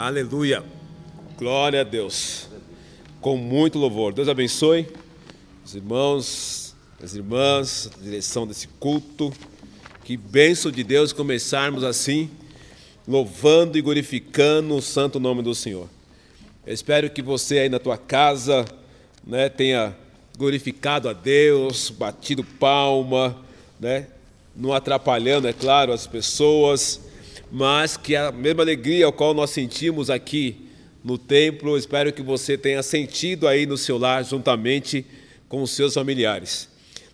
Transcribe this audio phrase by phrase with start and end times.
[0.00, 0.64] Aleluia.
[1.36, 2.48] Glória a Deus.
[3.20, 4.14] Com muito louvor.
[4.14, 4.88] Deus abençoe
[5.62, 9.30] os irmãos, as irmãs, a direção desse culto.
[10.02, 12.30] Que bênção de Deus começarmos assim,
[13.06, 15.86] louvando e glorificando o santo nome do Senhor.
[16.66, 18.64] Eu espero que você aí na tua casa
[19.22, 19.94] né, tenha
[20.38, 23.36] glorificado a Deus, batido palma,
[23.78, 24.06] né,
[24.56, 27.09] não atrapalhando, é claro, as pessoas
[27.50, 30.68] mas que a mesma alegria ao qual nós sentimos aqui
[31.02, 35.04] no templo, espero que você tenha sentido aí no seu lar, juntamente
[35.48, 36.68] com os seus familiares.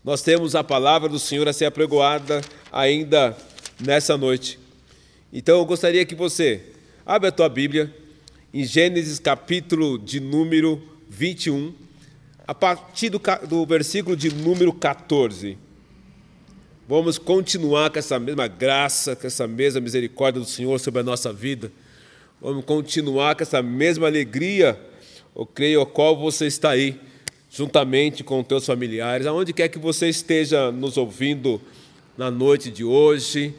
[0.05, 3.37] Nós temos a palavra do Senhor a ser apregoada ainda
[3.81, 4.59] nessa noite.
[5.33, 6.63] Então eu gostaria que você
[7.05, 7.95] abra a tua Bíblia
[8.53, 11.75] em Gênesis capítulo de número 21,
[12.47, 15.59] a partir do, do versículo de número 14.
[16.89, 21.33] Vamos continuar com essa mesma graça, com essa mesma misericórdia do Senhor sobre a nossa
[21.33, 21.73] vida.
[22.41, 24.81] Vamos continuar com essa mesma alegria,
[25.35, 27.01] eu creio, ao qual você está aí,
[27.51, 31.61] juntamente com teus familiares, aonde quer que você esteja nos ouvindo
[32.17, 33.53] na noite de hoje,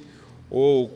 [0.50, 0.90] ou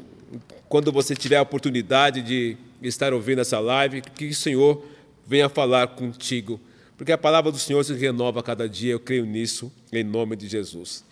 [0.70, 4.82] quando você tiver a oportunidade de estar ouvindo essa live, que o Senhor
[5.28, 6.62] venha falar contigo,
[6.98, 10.38] porque a palavra do Senhor se renova a cada dia, eu creio nisso, em nome
[10.38, 11.11] de Jesus.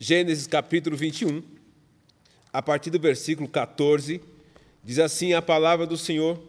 [0.00, 1.42] Gênesis capítulo 21,
[2.52, 4.20] a partir do versículo 14,
[4.84, 6.40] diz assim a palavra do Senhor: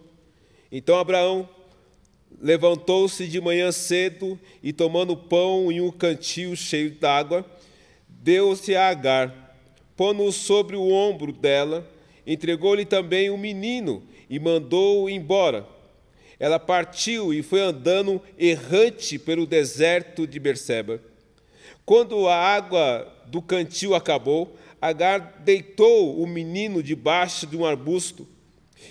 [0.71, 1.49] Então Abraão
[2.39, 7.43] levantou-se de manhã cedo e, tomando pão e um cantil cheio d'água,
[8.07, 9.57] deu-se a Agar,
[9.97, 11.89] pondo-o sobre o ombro dela,
[12.27, 15.65] entregou-lhe também o um menino e mandou-o embora.
[16.39, 21.08] Ela partiu e foi andando errante pelo deserto de Berseba.
[21.89, 28.27] Quando a água do cantil acabou, Agar deitou o menino debaixo de um arbusto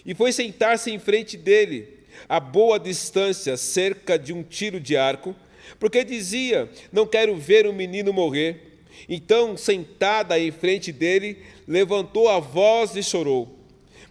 [0.04, 5.32] e foi sentar-se em frente dele, a boa distância, cerca de um tiro de arco,
[5.78, 8.80] porque dizia: Não quero ver o menino morrer.
[9.08, 11.38] Então, sentada em frente dele,
[11.68, 13.60] levantou a voz e chorou.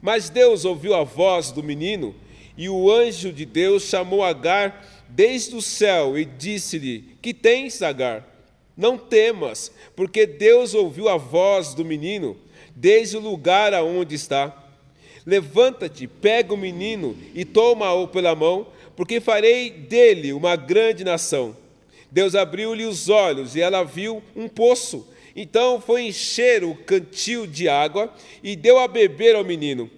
[0.02, 2.16] Mas Deus ouviu a voz do menino,
[2.58, 8.37] e o anjo de Deus chamou Agar desde o céu e disse-lhe: Que tens, Agar?
[8.78, 12.38] Não temas, porque Deus ouviu a voz do menino
[12.76, 14.56] desde o lugar aonde está.
[15.26, 21.58] Levanta-te, pega o menino e toma-o pela mão, porque farei dele uma grande nação.
[22.12, 25.08] Deus abriu-lhe os olhos e ela viu um poço.
[25.36, 29.90] Então foi encher o cantil de água e deu a beber ao menino.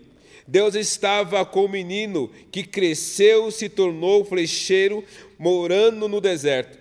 [0.47, 5.03] Deus estava com o menino que cresceu, se tornou flecheiro,
[5.38, 6.79] morando no deserto.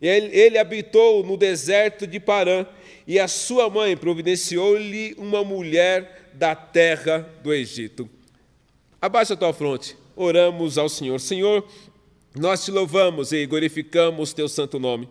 [0.00, 2.66] Ele, ele habitou no deserto de Parã,
[3.06, 8.08] e a sua mãe providenciou-lhe uma mulher da terra do Egito.
[9.00, 11.20] Abaixa a tua fronte, oramos ao Senhor.
[11.20, 11.66] Senhor,
[12.34, 15.08] nós te louvamos e glorificamos teu santo nome.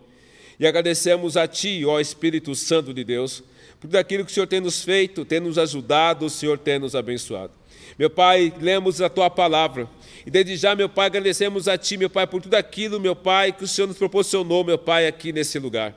[0.58, 3.42] E agradecemos a Ti, ó Espírito Santo de Deus,
[3.80, 6.94] por aquilo que o Senhor tem nos feito, tem nos ajudado, o Senhor tem nos
[6.94, 7.52] abençoado.
[7.98, 9.88] Meu Pai, lemos a Tua palavra
[10.26, 13.52] e desde já, meu Pai, agradecemos a Ti, meu Pai, por tudo aquilo, meu Pai,
[13.52, 15.94] que o Senhor nos proporcionou, meu Pai, aqui nesse lugar.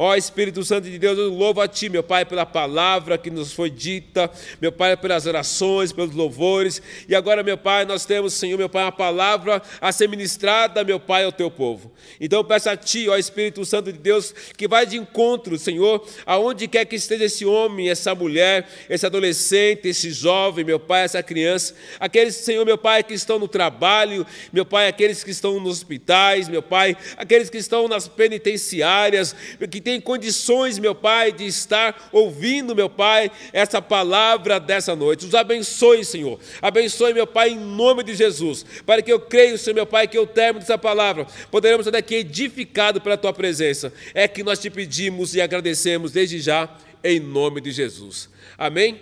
[0.00, 3.52] Ó Espírito Santo de Deus, eu louvo a Ti, meu Pai, pela palavra que nos
[3.52, 6.80] foi dita, meu Pai, pelas orações, pelos louvores.
[7.08, 11.00] E agora, meu Pai, nós temos, Senhor, meu Pai, uma palavra a ser ministrada, meu
[11.00, 11.92] Pai, ao Teu povo.
[12.20, 16.68] Então, peço a Ti, ó Espírito Santo de Deus, que vai de encontro, Senhor, aonde
[16.68, 21.74] quer que esteja esse homem, essa mulher, esse adolescente, esse jovem, meu Pai, essa criança,
[21.98, 26.48] aqueles, Senhor, meu Pai, que estão no trabalho, meu Pai, aqueles que estão nos hospitais,
[26.48, 29.34] meu Pai, aqueles que estão nas penitenciárias,
[29.68, 35.24] que tem condições, meu Pai, de estar ouvindo, meu Pai, essa palavra dessa noite.
[35.24, 36.38] Os abençoe, Senhor.
[36.60, 38.66] Abençoe, meu Pai, em nome de Jesus.
[38.84, 42.16] Para que eu creia, Senhor, meu Pai, que eu termo dessa palavra, poderemos sair daqui
[42.16, 43.90] edificado pela Tua presença.
[44.12, 46.68] É que nós te pedimos e agradecemos desde já,
[47.02, 48.28] em nome de Jesus.
[48.58, 49.00] Amém?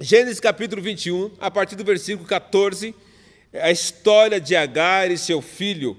[0.00, 2.92] Gênesis capítulo 21, a partir do versículo 14,
[3.52, 5.96] a história de Agar e seu filho.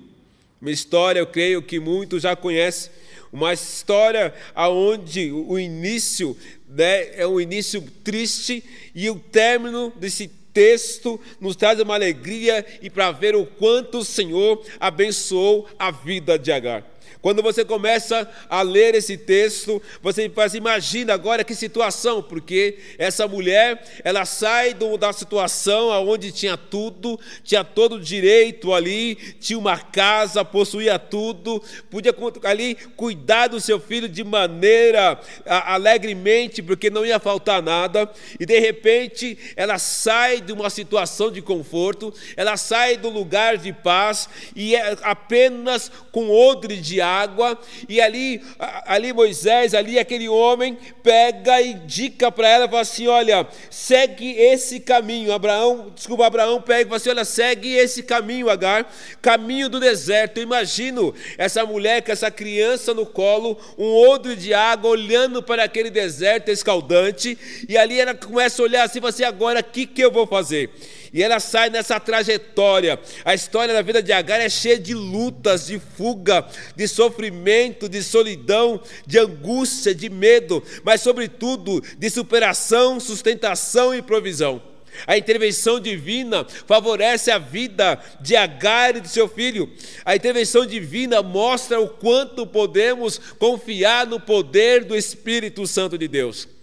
[0.62, 2.91] Uma história, eu creio que muitos já conhecem
[3.35, 6.37] uma história aonde o início
[6.67, 8.63] né, é um início triste
[8.95, 14.05] e o término desse texto nos traz uma alegria e para ver o quanto o
[14.05, 16.94] Senhor abençoou a vida de Agar.
[17.25, 23.27] Quando você começa a ler esse texto, você faz, imagina agora que situação, porque essa
[23.27, 29.57] mulher, ela sai do, da situação onde tinha tudo, tinha todo o direito ali, tinha
[29.57, 32.13] uma casa, possuía tudo, podia
[32.44, 38.07] ali cuidar do seu filho de maneira a, alegremente, porque não ia faltar nada,
[38.39, 43.74] e de repente ela sai de uma situação de conforto, ela sai do lugar de
[43.74, 47.57] paz, e é apenas com odre de água água,
[47.88, 48.41] e ali,
[48.85, 54.79] ali Moisés, ali aquele homem, pega e indica para ela, fala assim: olha, segue esse
[54.79, 55.33] caminho.
[55.33, 58.91] Abraão, desculpa, Abraão pega e fala assim: olha, segue esse caminho, Agar,
[59.21, 60.38] caminho do deserto.
[60.38, 65.63] Eu imagino essa mulher com essa criança no colo, um odre de água, olhando para
[65.63, 69.85] aquele deserto escaldante, e ali ela começa a olhar assim, fala assim: agora o que,
[69.85, 70.69] que eu vou fazer?
[71.15, 73.00] E ela sai nessa trajetória.
[73.23, 76.45] A história da vida de Agar é cheia de lutas, de fuga,
[76.75, 84.62] de sofrimento, de solidão, de angústia, de medo, mas, sobretudo, de superação, sustentação e provisão.
[85.07, 89.71] A intervenção divina favorece a vida de Agar e de seu filho.
[90.03, 96.54] A intervenção divina mostra o quanto podemos confiar no poder do Espírito Santo de Deus.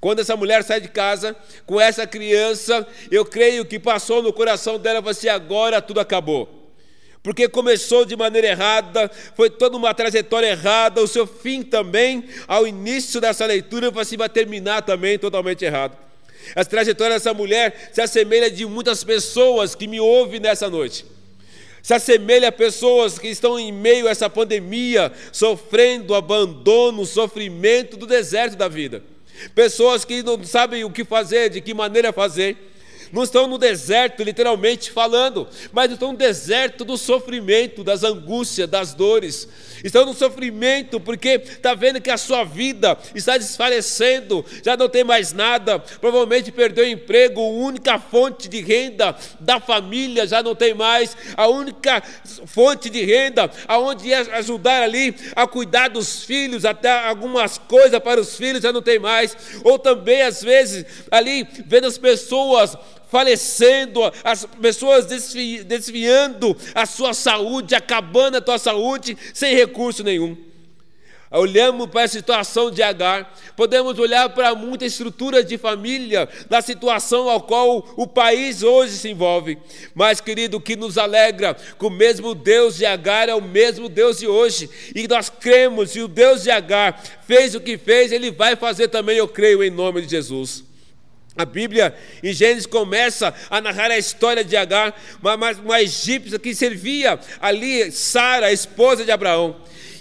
[0.00, 1.36] Quando essa mulher sai de casa
[1.66, 6.60] com essa criança, eu creio que passou no coração dela assim: agora tudo acabou.
[7.22, 12.66] Porque começou de maneira errada, foi toda uma trajetória errada, o seu fim também, ao
[12.66, 15.94] início dessa leitura, assim, vai terminar também totalmente errado.
[16.56, 21.04] A trajetória dessa mulher se assemelha de muitas pessoas que me ouvem nessa noite.
[21.82, 28.06] Se assemelha a pessoas que estão em meio a essa pandemia, sofrendo abandono, sofrimento do
[28.06, 29.02] deserto da vida.
[29.54, 32.70] Pessoas que não sabem o que fazer, de que maneira fazer
[33.12, 38.94] não estão no deserto, literalmente falando, mas estão no deserto do sofrimento, das angústias, das
[38.94, 39.48] dores.
[39.84, 45.04] Estão no sofrimento porque está vendo que a sua vida está desfalecendo, já não tem
[45.04, 50.54] mais nada, provavelmente perdeu o emprego, a única fonte de renda da família já não
[50.54, 52.02] tem mais, a única
[52.46, 58.20] fonte de renda aonde ia ajudar ali a cuidar dos filhos, até algumas coisas para
[58.20, 62.76] os filhos já não tem mais, ou também às vezes ali vendo as pessoas
[63.10, 70.36] falecendo, as pessoas desvi, desviando a sua saúde, acabando a tua saúde sem recurso nenhum.
[71.32, 77.30] Olhamos para a situação de Agar, podemos olhar para muita estrutura de família, da situação
[77.30, 79.56] ao qual o país hoje se envolve.
[79.94, 83.88] Mas, querido, o que nos alegra, que o mesmo Deus de Agar é o mesmo
[83.88, 88.10] Deus de hoje, e nós cremos, e o Deus de Agar fez o que fez,
[88.10, 90.64] ele vai fazer também, eu creio, em nome de Jesus.
[91.36, 96.54] A Bíblia em Gênesis começa a narrar a história de Agar, uma, uma egípcia que
[96.54, 99.56] servia ali Sara, esposa de Abraão.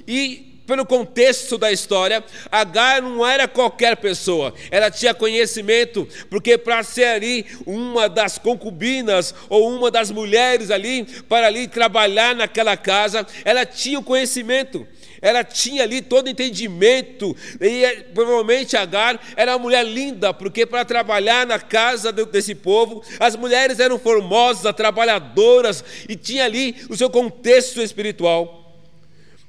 [0.07, 6.83] E pelo contexto da história, Agar não era qualquer pessoa, ela tinha conhecimento, porque para
[6.83, 13.25] ser ali uma das concubinas ou uma das mulheres ali, para ali trabalhar naquela casa,
[13.43, 14.87] ela tinha o conhecimento
[15.21, 20.86] ela tinha ali todo entendimento, e eh, provavelmente Agar era uma mulher linda, porque para
[20.86, 27.10] trabalhar na casa desse povo, as mulheres eram formosas, trabalhadoras, e tinha ali o seu
[27.10, 28.60] contexto espiritual.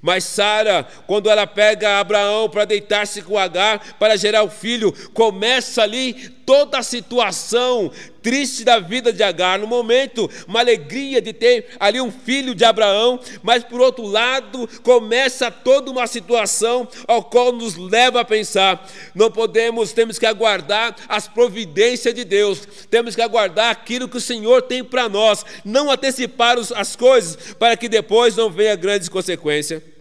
[0.03, 5.83] Mas Sara, quando ela pega Abraão para deitar-se com Agar, para gerar o filho, começa
[5.83, 6.15] ali
[6.51, 9.61] toda a situação triste da vida de Agar.
[9.61, 14.69] No momento, uma alegria de ter ali um filho de Abraão, mas por outro lado,
[14.83, 20.97] começa toda uma situação ao qual nos leva a pensar: não podemos, temos que aguardar
[21.09, 25.89] as providências de Deus, temos que aguardar aquilo que o Senhor tem para nós, não
[25.89, 30.00] antecipar as coisas para que depois não venha grandes consequências.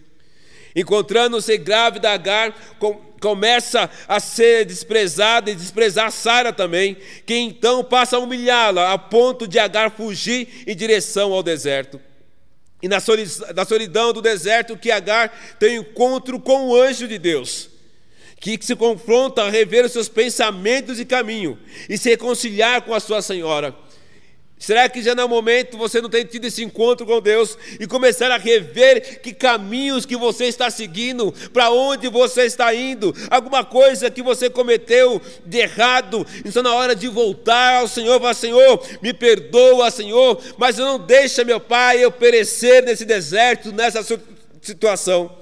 [0.74, 2.54] Encontrando-se grávida, Agar
[3.20, 6.96] começa a ser desprezada e desprezar Sara também,
[7.26, 12.00] que então passa a humilhá-la a ponto de Agar fugir em direção ao deserto.
[12.82, 12.98] E na
[13.66, 17.68] solidão do deserto que Agar tem encontro com o anjo de Deus,
[18.40, 21.58] que se confronta a rever os seus pensamentos e caminho
[21.90, 23.74] e se reconciliar com a sua senhora.
[24.60, 27.56] Será que já não é o momento você não tem tido esse encontro com Deus
[27.80, 33.16] e começar a rever que caminhos que você está seguindo, para onde você está indo,
[33.30, 38.34] alguma coisa que você cometeu de errado, então na hora de voltar ao Senhor, falar,
[38.34, 44.04] Senhor, me perdoa, Senhor, mas não deixa meu Pai eu perecer nesse deserto, nessa
[44.60, 45.38] situação.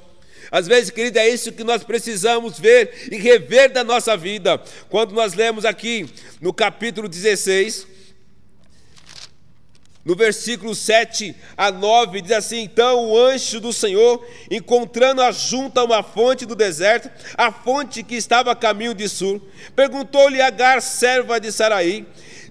[0.48, 4.62] Às vezes, querido, é isso que nós precisamos ver e rever da nossa vida.
[4.88, 6.08] Quando nós lemos aqui
[6.40, 7.97] no capítulo 16,
[10.08, 15.84] No versículo 7 a 9 diz assim: Então o anjo do Senhor, encontrando-a junto a
[15.84, 19.38] uma fonte do deserto, a fonte que estava a caminho de sul,
[19.76, 22.06] perguntou-lhe Agar, serva de Saraí,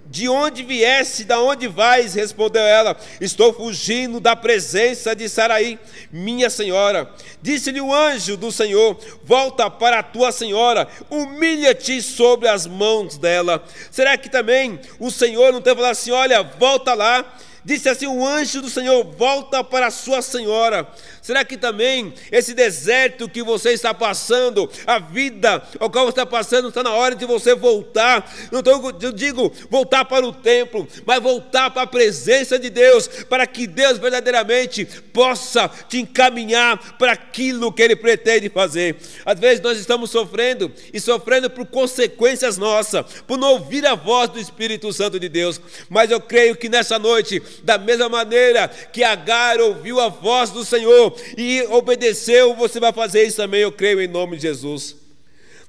[0.06, 2.14] de onde viesse, da onde vais?
[2.14, 5.80] Respondeu ela: Estou fugindo da presença de Saraí,
[6.12, 7.10] minha senhora.
[7.42, 13.64] Disse-lhe o anjo do Senhor: Volta para a tua senhora, humilha-te sobre as mãos dela.
[13.90, 17.26] Será que também o Senhor não te falou assim: Olha, volta lá
[17.68, 20.88] Disse assim: O anjo do Senhor volta para a sua senhora.
[21.22, 26.26] Será que também esse deserto que você está passando, a vida ao qual você está
[26.26, 28.34] passando, está na hora de você voltar?
[28.54, 33.10] Não estou, eu digo voltar para o templo, mas voltar para a presença de Deus,
[33.28, 38.96] para que Deus verdadeiramente possa te encaminhar para aquilo que Ele pretende fazer.
[39.26, 44.30] Às vezes nós estamos sofrendo e sofrendo por consequências nossas, por não ouvir a voz
[44.30, 45.60] do Espírito Santo de Deus.
[45.90, 50.64] Mas eu creio que nessa noite da mesma maneira que Agar ouviu a voz do
[50.64, 54.96] Senhor e obedeceu, você vai fazer isso também, eu creio, em nome de Jesus.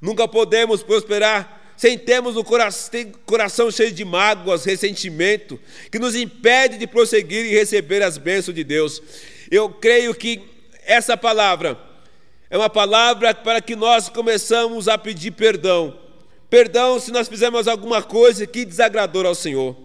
[0.00, 5.60] Nunca podemos prosperar sem termos o coração, cheio de mágoas, ressentimento,
[5.92, 9.00] que nos impede de prosseguir e receber as bênçãos de Deus.
[9.48, 10.42] Eu creio que
[10.84, 11.78] essa palavra
[12.50, 15.96] é uma palavra para que nós começamos a pedir perdão.
[16.50, 19.76] Perdão se nós fizemos alguma coisa que desagradou ao Senhor.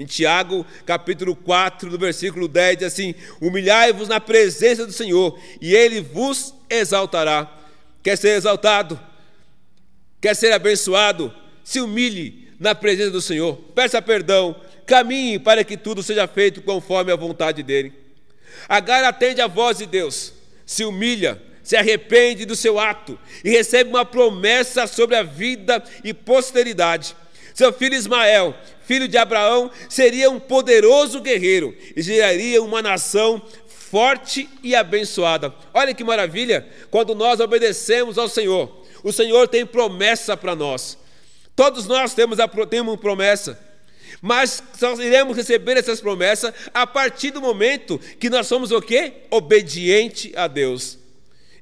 [0.00, 5.74] Em Tiago, capítulo 4, do versículo 10, diz assim: Humilhai-vos na presença do Senhor, e
[5.74, 7.54] ele vos exaltará.
[8.02, 8.98] Quer ser exaltado?
[10.18, 11.30] Quer ser abençoado?
[11.62, 17.12] Se humilhe na presença do Senhor, peça perdão, caminhe para que tudo seja feito conforme
[17.12, 17.92] a vontade dele.
[18.70, 20.32] Agar atende a voz de Deus,
[20.64, 26.14] se humilha, se arrepende do seu ato e recebe uma promessa sobre a vida e
[26.14, 27.14] posteridade.
[27.60, 28.54] Seu filho Ismael,
[28.86, 35.54] filho de Abraão, seria um poderoso guerreiro e geraria uma nação forte e abençoada.
[35.74, 38.82] Olha que maravilha quando nós obedecemos ao Senhor.
[39.04, 40.96] O Senhor tem promessa para nós.
[41.54, 43.60] Todos nós temos, a, temos promessa.
[44.22, 49.24] Mas só iremos receber essas promessas a partir do momento que nós somos o quê?
[49.30, 50.99] Obediente a Deus.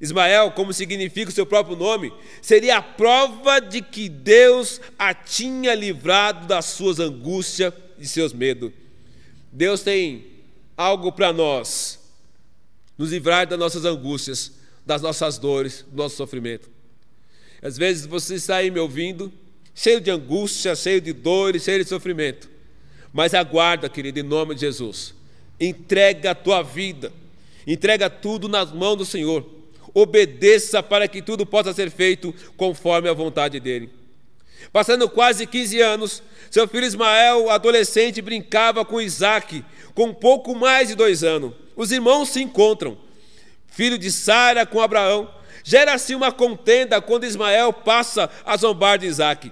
[0.01, 5.75] Ismael, como significa o seu próprio nome, seria a prova de que Deus a tinha
[5.75, 8.71] livrado das suas angústias e seus medos.
[9.51, 10.25] Deus tem
[10.77, 11.99] algo para nós,
[12.97, 14.53] nos livrar das nossas angústias,
[14.85, 16.69] das nossas dores, do nosso sofrimento.
[17.61, 19.31] Às vezes você está aí me ouvindo,
[19.75, 22.49] cheio de angústia, cheio de dores, cheio de sofrimento.
[23.11, 25.13] Mas aguarda, querido, em nome de Jesus.
[25.59, 27.11] Entrega a tua vida,
[27.67, 29.58] entrega tudo nas mãos do Senhor
[29.93, 33.89] obedeça para que tudo possa ser feito conforme a vontade dele.
[34.71, 40.95] Passando quase 15 anos, seu filho Ismael, adolescente, brincava com Isaac, com pouco mais de
[40.95, 41.53] dois anos.
[41.75, 42.97] Os irmãos se encontram.
[43.67, 45.33] Filho de Sara com Abraão.
[45.63, 49.51] Gera-se uma contenda quando Ismael passa a zombar de Isaac.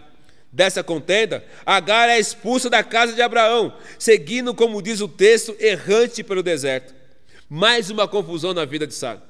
[0.51, 6.24] Dessa contenda, Agar é expulsa da casa de Abraão, seguindo, como diz o texto, errante
[6.24, 6.96] pelo deserto.
[7.50, 9.22] Mais uma confusão na vida de Sara.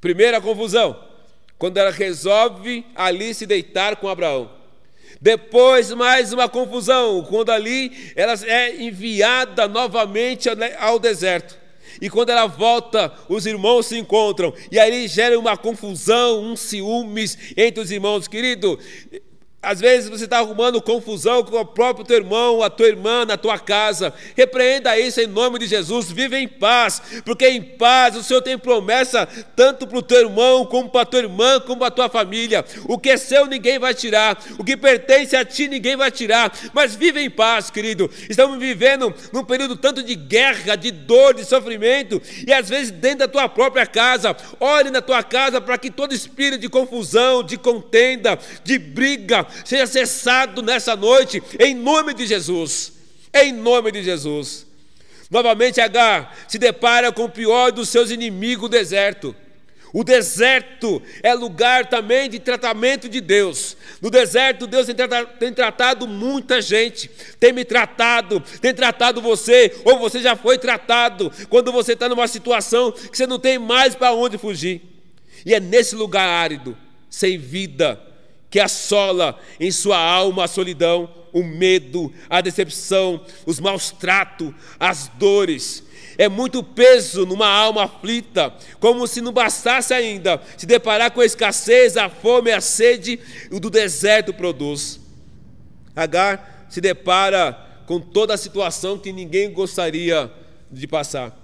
[0.00, 0.98] Primeira confusão,
[1.58, 4.50] quando ela resolve ali se deitar com Abraão.
[5.20, 10.48] Depois, mais uma confusão, quando ali ela é enviada novamente
[10.78, 11.58] ao deserto.
[12.00, 14.52] E quando ela volta, os irmãos se encontram.
[14.70, 18.28] E aí gera uma confusão, um ciúmes entre os irmãos.
[18.28, 18.78] Querido,
[19.66, 23.36] às vezes você está arrumando confusão com o próprio teu irmão, a tua irmã na
[23.36, 24.14] tua casa.
[24.36, 26.10] Repreenda isso em nome de Jesus.
[26.10, 30.64] Vive em paz, porque em paz o Senhor tem promessa tanto para o teu irmão,
[30.66, 32.64] como para a tua irmã, como para a tua família.
[32.84, 36.52] O que é seu ninguém vai tirar, o que pertence a ti ninguém vai tirar.
[36.72, 38.08] Mas vive em paz, querido.
[38.30, 43.20] Estamos vivendo num período tanto de guerra, de dor, de sofrimento, e às vezes dentro
[43.20, 44.36] da tua própria casa.
[44.60, 49.86] Ore na tua casa para que todo espírito de confusão, de contenda, de briga, seja
[49.86, 52.92] cessado nessa noite, em nome de Jesus.
[53.32, 54.66] Em nome de Jesus.
[55.30, 59.34] Novamente, Agar se depara com o pior dos seus inimigos, o deserto.
[59.92, 63.76] O deserto é lugar também de tratamento de Deus.
[64.00, 64.86] No deserto, Deus
[65.38, 67.10] tem tratado, muita gente,
[67.40, 72.28] tem me tratado, tem tratado você, ou você já foi tratado, quando você está numa
[72.28, 74.82] situação que você não tem mais para onde fugir.
[75.44, 76.76] E é nesse lugar árido,
[77.08, 77.98] sem vida,
[78.56, 85.08] que assola em sua alma a solidão, o medo, a decepção, os maus tratos, as
[85.08, 85.84] dores.
[86.16, 91.26] É muito peso numa alma aflita, como se não bastasse ainda se deparar com a
[91.26, 93.20] escassez, a fome, a sede
[93.52, 95.00] o do deserto produz.
[95.94, 97.52] Agar se depara
[97.84, 100.32] com toda a situação que ninguém gostaria
[100.72, 101.38] de passar.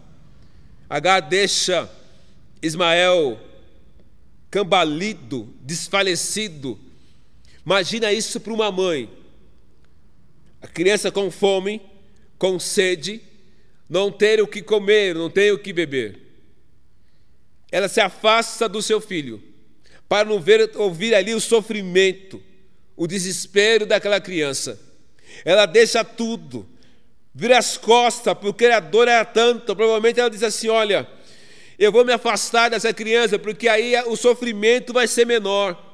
[0.89, 1.91] Agar deixa
[2.63, 3.39] Ismael
[4.51, 6.79] cambalido, desfalecido.
[7.65, 9.09] Imagina isso para uma mãe.
[10.61, 11.81] A criança com fome,
[12.39, 13.21] com sede,
[13.89, 16.21] não ter o que comer, não ter o que beber.
[17.71, 19.43] Ela se afasta do seu filho
[20.09, 22.43] para não ver, ouvir ali o sofrimento,
[22.97, 24.79] o desespero daquela criança.
[25.45, 26.69] Ela deixa tudo,
[27.35, 29.75] vira as costas, porque a dor era tanta.
[29.75, 31.09] Provavelmente ela diz assim: Olha,
[31.79, 35.92] eu vou me afastar dessa criança, porque aí o sofrimento vai ser menor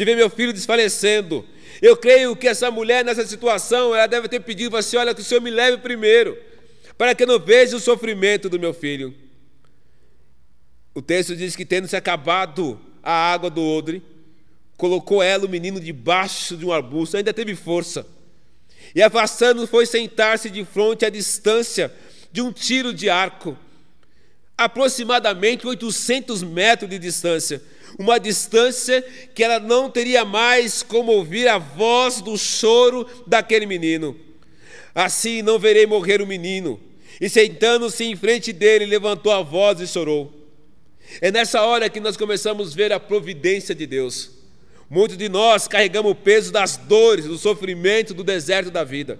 [0.00, 1.44] de ver meu filho desfalecendo.
[1.82, 5.24] Eu creio que essa mulher, nessa situação, ela deve ter pedido assim: Olha, que o
[5.24, 6.38] Senhor me leve primeiro,
[6.96, 9.14] para que eu não veja o sofrimento do meu filho.
[10.94, 14.02] O texto diz que, tendo se acabado a água do odre,
[14.74, 18.06] colocou ela, o menino, debaixo de um arbusto, ainda teve força.
[18.94, 21.92] E afastando, foi sentar-se de frente à distância
[22.32, 23.54] de um tiro de arco,
[24.56, 27.62] aproximadamente 800 metros de distância.
[27.98, 29.02] Uma distância
[29.34, 34.16] que ela não teria mais como ouvir a voz do choro daquele menino.
[34.94, 36.80] Assim não verei morrer o menino.
[37.20, 40.32] E sentando-se em frente dele, levantou a voz e chorou.
[41.20, 44.30] É nessa hora que nós começamos a ver a providência de Deus.
[44.88, 49.18] Muitos de nós carregamos o peso das dores, do sofrimento, do deserto da vida.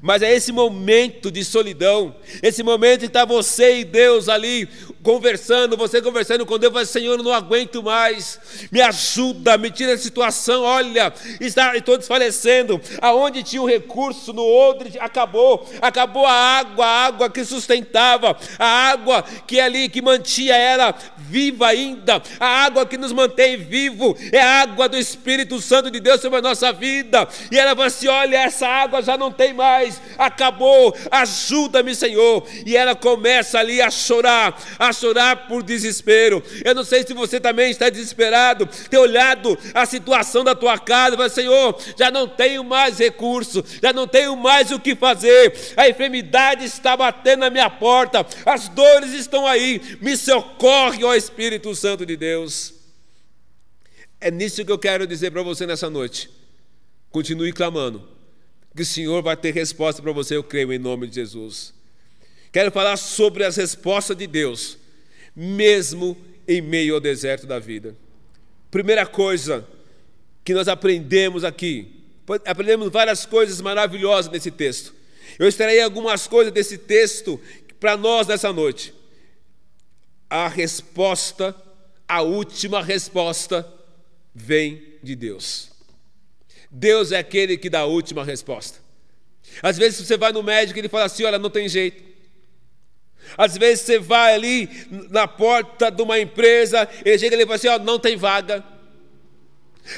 [0.00, 4.68] Mas é esse momento de solidão, esse momento que está você e Deus ali
[5.08, 8.38] conversando, você conversando com Deus, mas Senhor, eu não aguento mais,
[8.70, 11.10] me ajuda, me tira da situação, olha,
[11.40, 17.06] está, estou desfalecendo, aonde tinha o um recurso, no outro acabou, acabou a água, a
[17.06, 22.98] água que sustentava, a água que ali, que mantinha ela viva ainda, a água que
[22.98, 27.26] nos mantém vivo, é a água do Espírito Santo de Deus sobre a nossa vida,
[27.50, 32.76] e ela vai assim, olha, essa água já não tem mais, acabou, ajuda-me Senhor, e
[32.76, 36.42] ela começa ali a chorar, a chorar por desespero.
[36.64, 41.16] Eu não sei se você também está desesperado, ter olhado a situação da tua casa,
[41.16, 45.54] mas Senhor, já não tenho mais recurso, já não tenho mais o que fazer.
[45.76, 49.98] A enfermidade está batendo na minha porta, as dores estão aí.
[50.00, 52.74] Me socorre, ó Espírito Santo de Deus.
[54.20, 56.28] É nisso que eu quero dizer para você nessa noite.
[57.10, 58.06] Continue clamando,
[58.74, 61.72] que o Senhor vai ter resposta para você, eu creio em nome de Jesus.
[62.52, 64.78] Quero falar sobre as respostas de Deus
[65.40, 66.16] mesmo
[66.48, 67.94] em meio ao deserto da vida.
[68.72, 69.64] Primeira coisa
[70.42, 72.02] que nós aprendemos aqui,
[72.44, 74.92] aprendemos várias coisas maravilhosas nesse texto.
[75.38, 77.40] Eu extraí algumas coisas desse texto
[77.78, 78.92] para nós nessa noite.
[80.28, 81.54] A resposta,
[82.08, 83.64] a última resposta,
[84.34, 85.70] vem de Deus.
[86.68, 88.80] Deus é aquele que dá a última resposta.
[89.62, 92.07] Às vezes você vai no médico e ele fala assim: olha, não tem jeito.
[93.36, 94.68] Às vezes você vai ali
[95.10, 98.64] na porta de uma empresa, ele chega e ele fala assim: ó, não tem vaga.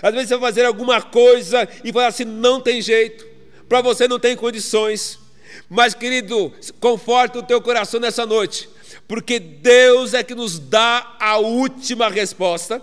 [0.02, 3.26] Às vezes você vai fazer alguma coisa e fala assim: não tem jeito,
[3.68, 5.18] para você não tem condições.
[5.68, 8.68] Mas, querido, conforta o teu coração nessa noite,
[9.06, 12.82] porque Deus é que nos dá a última resposta.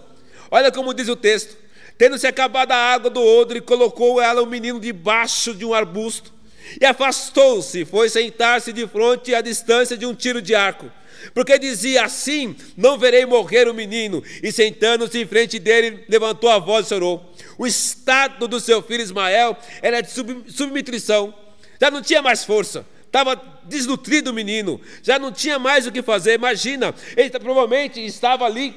[0.50, 1.58] Olha como diz o texto:
[1.98, 6.37] tendo-se acabado a água do odre, colocou ela o menino debaixo de um arbusto
[6.80, 10.92] e afastou-se, foi sentar-se de frente à distância de um tiro de arco.
[11.34, 14.24] Porque dizia assim: Não verei morrer o menino.
[14.42, 17.34] E sentando-se em frente dele, levantou a voz e chorou.
[17.58, 21.34] O estado do seu filho Ismael era de subnutrição,
[21.82, 26.04] já não tinha mais força, estava desnutrido o menino, já não tinha mais o que
[26.04, 26.36] fazer.
[26.36, 28.76] Imagina, ele provavelmente estava ali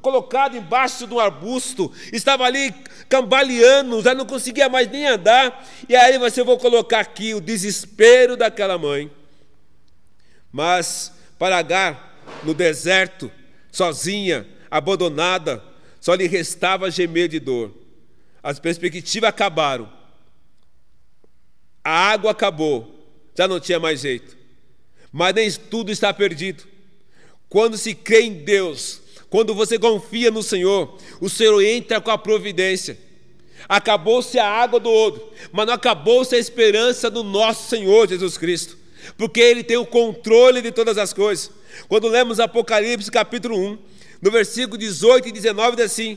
[0.00, 2.74] colocado embaixo de um arbusto, estava ali
[3.08, 5.66] cambaleando, já não conseguia mais nem andar.
[5.88, 9.10] E aí você vou colocar aqui o desespero daquela mãe.
[10.52, 13.30] Mas para Agar, no deserto,
[13.70, 15.62] sozinha, abandonada,
[16.00, 17.72] só lhe restava gemer de dor.
[18.42, 19.90] As perspectivas acabaram.
[21.82, 24.36] A água acabou, já não tinha mais jeito.
[25.12, 26.64] Mas nem tudo está perdido.
[27.48, 29.00] Quando se crê em Deus,
[29.34, 32.96] quando você confia no Senhor, o Senhor entra com a providência.
[33.68, 38.78] Acabou-se a água do outro, mas não acabou-se a esperança do nosso Senhor Jesus Cristo,
[39.18, 41.50] porque Ele tem o controle de todas as coisas.
[41.88, 43.78] Quando lemos Apocalipse capítulo 1,
[44.22, 46.16] no versículo 18 e 19, diz assim: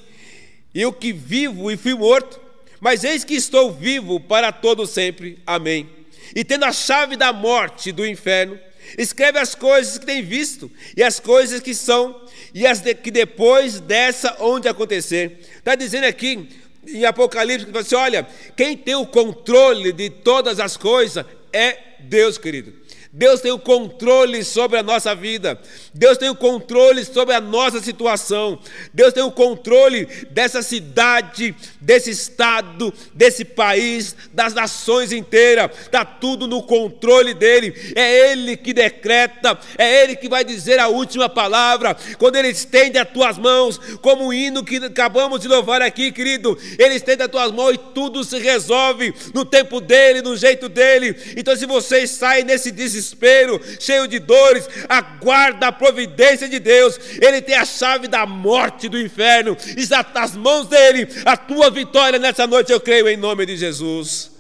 [0.72, 2.40] Eu que vivo e fui morto,
[2.80, 5.40] mas eis que estou vivo para todo sempre.
[5.44, 5.90] Amém.
[6.36, 8.60] E tendo a chave da morte do inferno,
[8.98, 12.22] Escreve as coisas que tem visto e as coisas que são
[12.54, 15.40] e as de, que depois dessa onde acontecer.
[15.58, 16.50] Está dizendo aqui
[16.88, 21.78] em Apocalipse que fala assim: olha, quem tem o controle de todas as coisas é
[22.00, 22.74] Deus, querido.
[23.12, 25.60] Deus tem o controle sobre a nossa vida.
[25.94, 28.60] Deus tem o controle sobre a nossa situação.
[28.94, 35.72] Deus tem o controle dessa cidade, desse estado, desse país, das nações inteiras.
[35.82, 37.74] Está tudo no controle dele.
[37.96, 41.96] É ele que decreta, é ele que vai dizer a última palavra.
[42.18, 46.58] Quando ele estende as tuas mãos, como o hino que acabamos de louvar aqui, querido,
[46.78, 51.16] ele estende as tuas mãos e tudo se resolve no tempo dele, no jeito dele.
[51.36, 57.00] Então, se você sai nesse desespero, desespero, cheio de dores, aguarda a providência de Deus.
[57.22, 61.08] Ele tem a chave da morte do inferno, está nas mãos dele.
[61.26, 64.32] A tua vitória nessa noite, eu creio em nome de Jesus.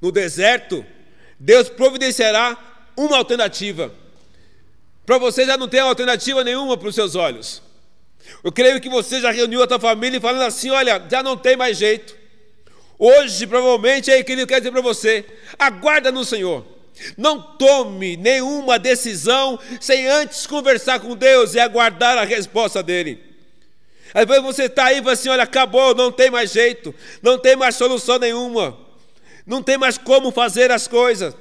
[0.00, 0.84] No deserto,
[1.38, 2.56] Deus providenciará
[2.96, 3.92] uma alternativa.
[5.04, 7.62] Para você já não tem alternativa nenhuma para os seus olhos.
[8.44, 11.36] Eu creio que você já reuniu a tua família e falando assim: olha, já não
[11.36, 12.21] tem mais jeito.
[13.04, 15.24] Hoje, provavelmente, é aí que ele quer dizer para você:
[15.58, 16.64] aguarda no Senhor.
[17.16, 23.20] Não tome nenhuma decisão sem antes conversar com Deus e aguardar a resposta dele.
[24.14, 27.36] Às vezes você está aí e fala assim: olha, acabou, não tem mais jeito, não
[27.36, 28.78] tem mais solução nenhuma,
[29.44, 31.34] não tem mais como fazer as coisas.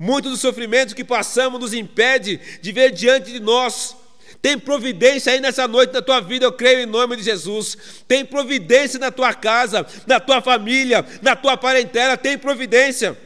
[0.00, 3.94] Muitos dos sofrimentos que passamos nos impede de ver diante de nós
[4.40, 7.76] tem providência aí nessa noite na tua vida, eu creio em nome de Jesus.
[8.06, 13.18] Tem providência na tua casa, na tua família, na tua parentela, tem providência.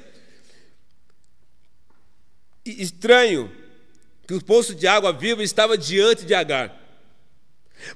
[2.64, 3.50] Estranho
[4.26, 6.80] que o poço de água viva estava diante de Agar.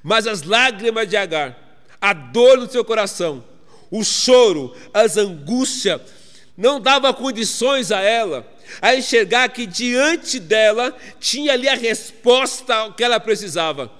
[0.03, 1.57] Mas as lágrimas de Agar,
[1.99, 3.43] a dor no seu coração,
[3.89, 6.01] o choro, as angústias,
[6.55, 8.45] não dava condições a ela
[8.81, 13.91] a enxergar que diante dela tinha ali a resposta ao que ela precisava.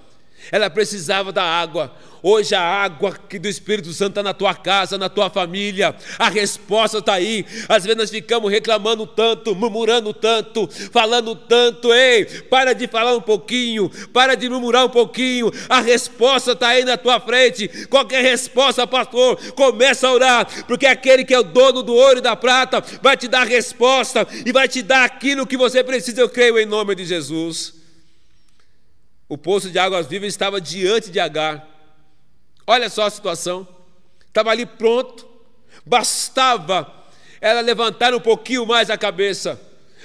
[0.51, 5.09] Ela precisava da água, Hoje a água do Espírito Santo está na tua casa, na
[5.09, 5.95] tua família.
[6.17, 7.45] A resposta está aí.
[7.69, 11.93] Às vezes nós ficamos reclamando tanto, murmurando tanto, falando tanto.
[11.93, 15.51] Ei, para de falar um pouquinho, para de murmurar um pouquinho.
[15.69, 17.67] A resposta está aí na tua frente.
[17.87, 22.21] Qualquer resposta, pastor, começa a orar, porque aquele que é o dono do ouro e
[22.21, 26.21] da prata vai te dar a resposta e vai te dar aquilo que você precisa.
[26.21, 27.73] Eu creio em nome de Jesus.
[29.29, 31.76] O poço de águas vivas estava diante de Agar.
[32.67, 33.65] Olha só a situação.
[34.27, 35.25] Estava ali pronto,
[35.85, 36.93] bastava
[37.39, 39.59] ela levantar um pouquinho mais a cabeça.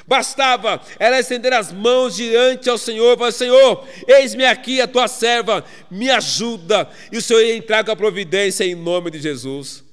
[0.06, 5.64] Bastava ela estender as mãos diante ao Senhor, falar: Senhor, eis-me aqui a tua serva,
[5.90, 6.88] me ajuda.
[7.10, 9.84] E o Senhor ia entrar com a providência em nome de Jesus.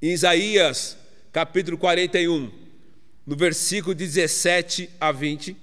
[0.00, 0.96] Em Isaías,
[1.32, 2.50] capítulo 41,
[3.26, 5.56] no versículo 17 a 20,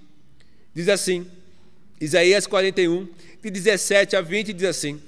[0.74, 1.26] diz assim:
[2.00, 3.08] Isaías 41,
[3.42, 5.02] de 17 a 20, diz assim: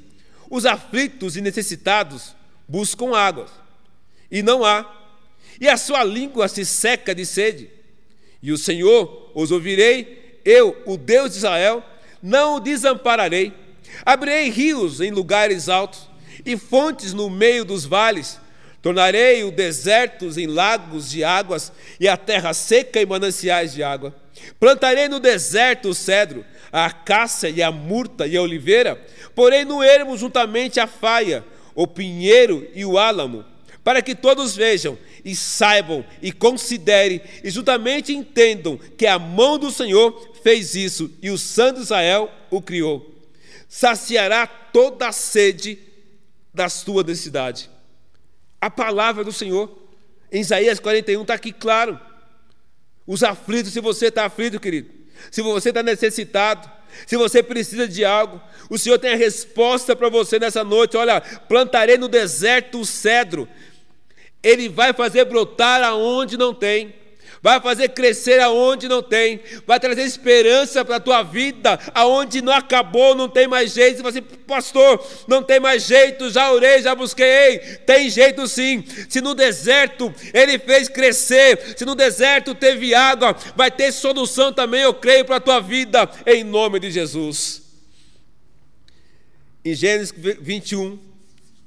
[0.49, 2.35] os aflitos e necessitados
[2.67, 3.47] buscam água,
[4.29, 4.85] e não há,
[5.59, 7.69] e a sua língua se seca de sede.
[8.41, 11.83] E o Senhor os ouvirei, eu, o Deus de Israel,
[12.21, 13.53] não o desampararei.
[14.05, 16.07] Abrirei rios em lugares altos
[16.45, 18.39] e fontes no meio dos vales.
[18.81, 24.15] Tornarei o desertos em lagos de águas e a terra seca em mananciais de água.
[24.59, 29.03] Plantarei no deserto o cedro, a acácia e a murta e a oliveira,
[29.37, 31.45] porém no ermo juntamente a faia,
[31.75, 33.45] o pinheiro e o álamo,
[33.83, 39.69] para que todos vejam e saibam e considerem e juntamente entendam que a mão do
[39.69, 43.13] Senhor fez isso e o Santo Israel o criou.
[43.69, 45.77] Saciará toda a sede
[46.51, 47.69] da sua necessidade.
[48.59, 49.71] A palavra do Senhor,
[50.31, 51.99] em Isaías 41, está aqui claro.
[53.05, 54.96] Os aflitos, se você está aflito, querido,
[55.31, 56.69] se você está necessitado,
[57.05, 60.97] se você precisa de algo, o Senhor tem a resposta para você nessa noite.
[60.97, 63.47] Olha, plantarei no deserto o cedro,
[64.41, 66.95] ele vai fazer brotar aonde não tem
[67.41, 72.53] vai fazer crescer aonde não tem, vai trazer esperança para a tua vida, aonde não
[72.53, 73.97] acabou, não tem mais jeito.
[73.97, 78.83] Você fala assim, pastor, não tem mais jeito, já orei, já busquei, tem jeito sim.
[79.09, 84.81] Se no deserto ele fez crescer, se no deserto teve água, vai ter solução também,
[84.81, 87.61] eu creio, para a tua vida, em nome de Jesus.
[89.63, 90.97] Em Gênesis 21,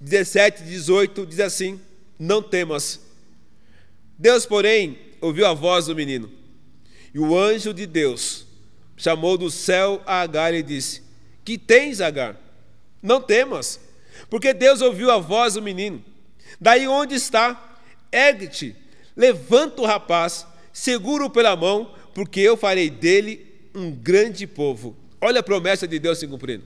[0.00, 1.78] 17 e 18, diz assim:
[2.18, 3.00] Não temas.
[4.18, 6.30] Deus, porém, ouviu a voz do menino.
[7.12, 8.46] E o anjo de Deus
[8.96, 11.02] chamou do céu a Agar e disse:
[11.44, 12.37] Que tens, Agar?
[13.02, 13.80] Não temas,
[14.28, 16.04] porque Deus ouviu a voz do menino.
[16.61, 17.78] Daí onde está?
[18.12, 18.76] Ergue-te,
[19.16, 24.96] levanta o rapaz, seguro pela mão, porque eu farei dele um grande povo.
[25.20, 26.64] Olha a promessa de Deus se cumprindo.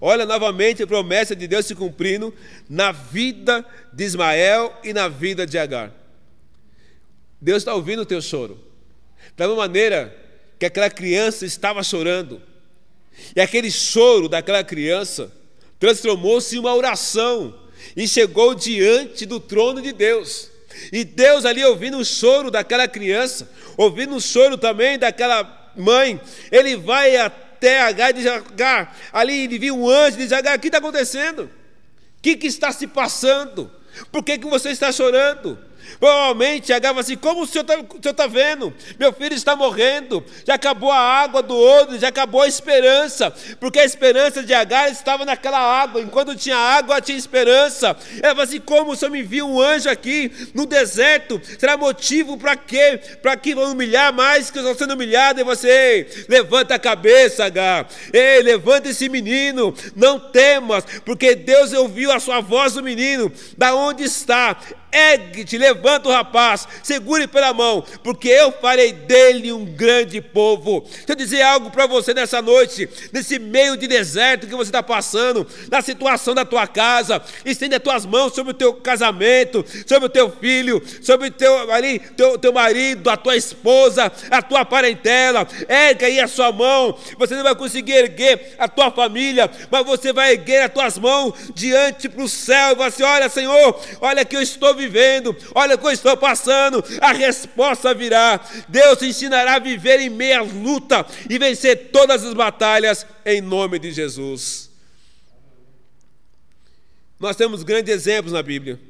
[0.00, 2.34] Olha novamente a promessa de Deus se cumprindo
[2.68, 6.01] na vida de Ismael e na vida de Agar.
[7.42, 8.56] Deus está ouvindo o teu choro.
[9.36, 10.16] Da mesma maneira
[10.60, 12.40] que aquela criança estava chorando,
[13.34, 15.30] e aquele choro daquela criança
[15.78, 17.52] transformou-se em uma oração
[17.96, 20.48] e chegou diante do trono de Deus.
[20.92, 26.20] E Deus ali ouvindo o choro daquela criança, ouvindo o choro também daquela mãe,
[26.52, 30.56] ele vai até Agar e diz: Agar, ali ele viu um anjo e diz: Agar,
[30.58, 31.44] o que está acontecendo?
[31.44, 31.50] O
[32.22, 33.70] que, que está se passando?
[34.10, 35.58] Por que, que você está chorando?
[35.98, 37.64] Provavelmente Agar assim: Como o senhor
[37.96, 38.72] está tá vendo?
[38.98, 43.78] Meu filho está morrendo, já acabou a água do odre, já acabou a esperança, porque
[43.78, 47.96] a esperança de Agar estava naquela água, enquanto tinha água, tinha esperança.
[48.22, 51.40] Ela falou assim: Como o senhor me envia um anjo aqui no deserto?
[51.58, 53.00] Será motivo para quê?
[53.20, 55.40] Para que vão humilhar mais que eu estou sendo humilhado?
[55.40, 62.10] E você, levanta a cabeça, Agar, ei, levanta esse menino, não temas, porque Deus ouviu
[62.12, 64.56] a sua voz do menino, da onde está?
[64.92, 70.82] Ergue-te, levanta o rapaz, segure pela mão, porque eu farei dele um grande povo.
[70.82, 74.82] Deixa eu dizer algo para você nessa noite, nesse meio de deserto que você está
[74.82, 80.06] passando, na situação da tua casa, estende as tuas mãos sobre o teu casamento, sobre
[80.06, 81.54] o teu filho, sobre o teu,
[82.14, 85.46] teu, teu marido, a tua esposa, a tua parentela.
[85.68, 86.98] Ergue aí a sua mão.
[87.18, 91.32] Você não vai conseguir erguer a tua família, mas você vai erguer as tuas mãos
[91.54, 95.74] diante para o céu e vai assim: Olha, Senhor, olha que eu estou vivendo, olha
[95.74, 98.40] o que eu estou passando, a resposta virá.
[98.68, 103.78] Deus te ensinará a viver em meia luta e vencer todas as batalhas em nome
[103.78, 104.70] de Jesus.
[107.18, 108.80] Nós temos grandes exemplos na Bíblia.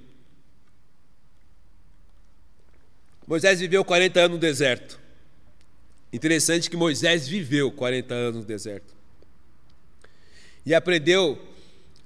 [3.27, 4.99] Moisés viveu 40 anos no deserto.
[6.13, 8.95] Interessante que Moisés viveu 40 anos no deserto.
[10.65, 11.41] E aprendeu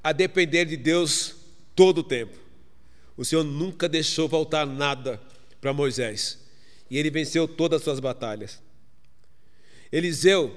[0.03, 1.35] a depender de Deus
[1.75, 2.46] todo o tempo.
[3.17, 5.21] O Senhor nunca deixou faltar nada
[5.61, 6.39] para Moisés.
[6.91, 8.61] E ele venceu todas as suas batalhas.
[9.91, 10.57] Eliseu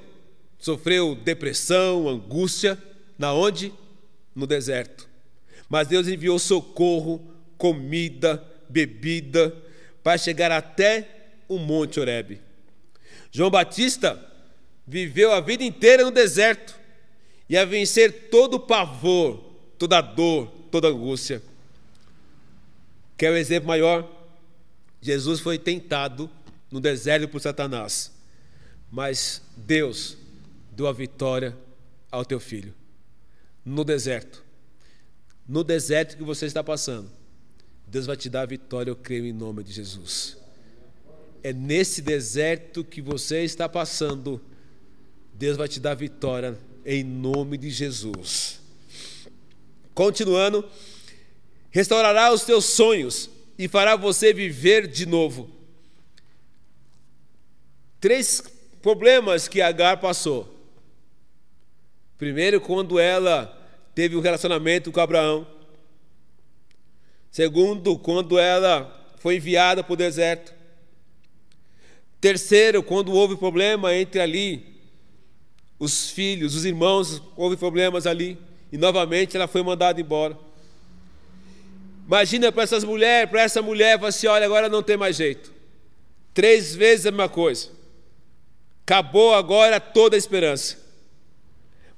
[0.57, 2.77] sofreu depressão, angústia,
[3.17, 3.73] na onde?
[4.35, 5.07] No deserto.
[5.69, 9.55] Mas Deus enviou socorro, comida, bebida,
[10.03, 11.07] para chegar até
[11.47, 12.41] o Monte Horebe.
[13.31, 14.19] João Batista
[14.87, 16.77] viveu a vida inteira no deserto
[17.47, 19.37] e a vencer todo o pavor,
[19.77, 21.41] toda a dor, toda a angústia.
[23.19, 24.09] Quer o um exemplo maior?
[25.01, 26.29] Jesus foi tentado
[26.71, 28.13] no deserto por Satanás,
[28.89, 30.17] mas Deus
[30.71, 31.53] deu a vitória
[32.09, 32.73] ao teu filho.
[33.65, 34.41] No deserto.
[35.45, 37.11] No deserto que você está passando,
[37.85, 40.37] Deus vai te dar a vitória, eu creio em nome de Jesus.
[41.43, 44.41] É nesse deserto que você está passando,
[45.33, 48.61] Deus vai te dar a vitória em nome de Jesus.
[49.93, 50.65] Continuando,
[51.71, 55.49] restaurará os teus sonhos e fará você viver de novo.
[57.99, 58.41] Três
[58.81, 60.55] problemas que Agar passou.
[62.17, 63.55] Primeiro, quando ela
[63.93, 65.45] teve um relacionamento com Abraão.
[67.29, 70.53] Segundo, quando ela foi enviada para o deserto.
[72.21, 74.81] Terceiro, quando houve problema entre ali
[75.77, 78.37] os filhos, os irmãos, houve problemas ali
[78.71, 80.37] e novamente ela foi mandada embora.
[82.09, 85.53] Imagina para essas mulheres, para essa mulher, fala assim: olha, agora não tem mais jeito.
[86.33, 87.69] Três vezes a mesma coisa.
[88.81, 90.79] Acabou agora toda a esperança.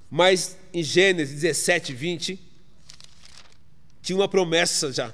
[0.09, 2.37] Mas em Gênesis 17, 20,
[4.01, 5.13] tinha uma promessa já.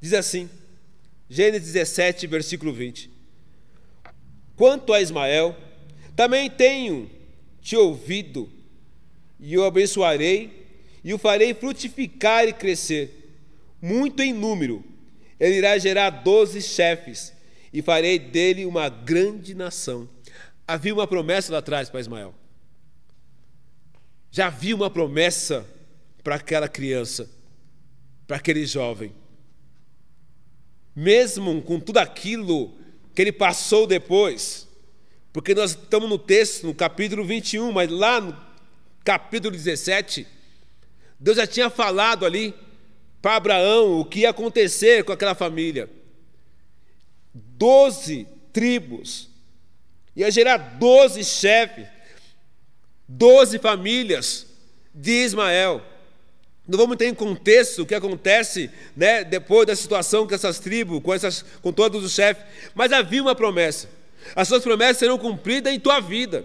[0.00, 0.48] Diz assim,
[1.28, 3.10] Gênesis 17, versículo 20:
[4.54, 5.56] Quanto a Ismael,
[6.14, 7.10] também tenho
[7.60, 8.48] te ouvido,
[9.40, 10.68] e o abençoarei,
[11.02, 13.23] e o farei frutificar e crescer
[13.84, 14.82] muito em número.
[15.38, 17.34] Ele irá gerar doze chefes,
[17.70, 20.08] e farei dele uma grande nação.
[20.66, 22.34] Havia uma promessa lá atrás para Ismael.
[24.30, 25.66] Já havia uma promessa
[26.22, 27.28] para aquela criança,
[28.26, 29.12] para aquele jovem.
[30.96, 32.72] Mesmo com tudo aquilo
[33.14, 34.66] que ele passou depois,
[35.30, 38.34] porque nós estamos no texto, no capítulo 21, mas lá no
[39.04, 40.26] capítulo 17,
[41.20, 42.54] Deus já tinha falado ali
[43.24, 45.88] para Abraão o que ia acontecer com aquela família.
[47.32, 49.30] Doze tribos,
[50.14, 51.86] ia gerar doze chefes,
[53.08, 54.46] doze famílias
[54.94, 55.80] de Ismael.
[56.68, 61.02] Não vamos ter em contexto o que acontece né, depois da situação com essas tribos,
[61.02, 63.88] com, essas, com todos os chefes, mas havia uma promessa.
[64.36, 66.44] As suas promessas serão cumpridas em tua vida.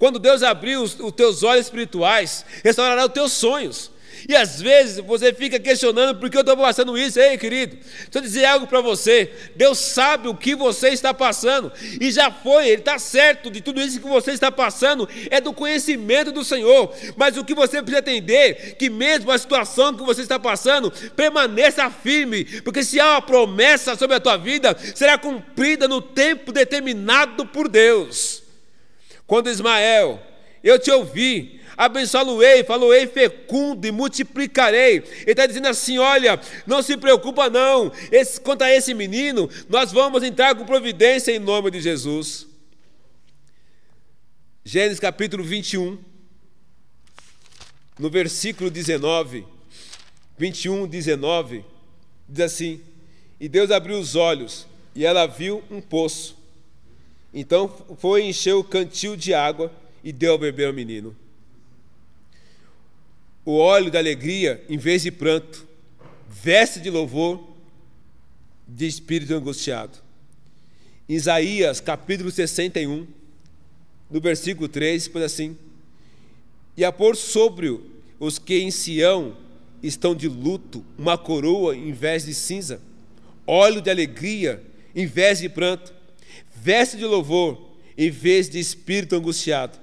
[0.00, 3.94] Quando Deus abrir os, os teus olhos espirituais, restaurará os teus sonhos.
[4.28, 7.20] E às vezes você fica questionando por que eu estou passando isso.
[7.20, 9.30] Ei, querido, deixa eu dizer algo para você.
[9.54, 11.72] Deus sabe o que você está passando.
[12.00, 15.08] E já foi, Ele está certo de tudo isso que você está passando.
[15.30, 16.92] É do conhecimento do Senhor.
[17.16, 21.88] Mas o que você precisa entender, que mesmo a situação que você está passando, permaneça
[21.88, 22.44] firme.
[22.62, 27.68] Porque se há uma promessa sobre a tua vida, será cumprida no tempo determinado por
[27.68, 28.42] Deus.
[29.26, 30.20] Quando Ismael,
[30.62, 34.96] eu te ouvi, abençoá-lo-ei, falou-ei fecundo e multiplicarei.
[34.96, 39.92] Ele está dizendo assim: olha, não se preocupa não, esse, quanto a esse menino, nós
[39.92, 42.46] vamos entrar com providência em nome de Jesus.
[44.64, 45.98] Gênesis capítulo 21,
[47.98, 49.46] no versículo 19,
[50.38, 51.64] 21, 19,
[52.28, 52.80] diz assim:
[53.38, 56.36] E Deus abriu os olhos, e ela viu um poço.
[57.34, 59.70] Então foi encher o cantil de água
[60.02, 61.14] e deu a beber ao menino
[63.46, 65.64] o óleo da alegria em vez de pranto,
[66.28, 67.48] veste de louvor
[68.66, 69.98] de espírito angustiado.
[71.08, 73.06] Isaías capítulo 61,
[74.10, 75.56] no versículo 3, diz assim:
[76.76, 77.80] E a pôr sobre
[78.18, 79.36] os que em Sião
[79.80, 82.80] estão de luto uma coroa em vez de cinza,
[83.46, 84.60] óleo de alegria
[84.92, 85.94] em vez de pranto,
[86.56, 89.78] veste de louvor em vez de espírito angustiado,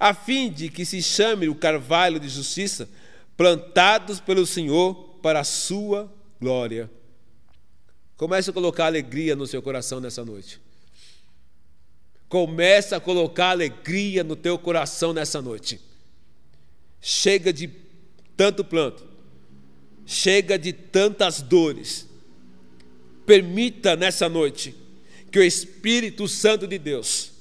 [0.00, 2.88] a fim de que se chame o carvalho de justiça
[3.36, 6.90] plantados pelo Senhor para a sua glória.
[8.16, 10.60] Comece a colocar alegria no seu coração nessa noite.
[12.28, 15.80] Comece a colocar alegria no teu coração nessa noite.
[17.00, 17.70] Chega de
[18.36, 19.04] tanto planto.
[20.06, 22.08] Chega de tantas dores.
[23.26, 24.74] Permita nessa noite
[25.30, 27.32] que o Espírito Santo de Deus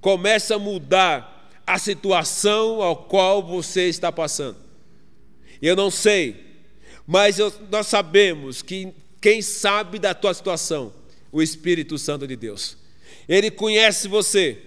[0.00, 4.61] comece a mudar a situação ao qual você está passando.
[5.62, 6.44] Eu não sei,
[7.06, 10.92] mas eu, nós sabemos que quem sabe da tua situação,
[11.30, 12.76] o Espírito Santo de Deus.
[13.28, 14.58] Ele conhece você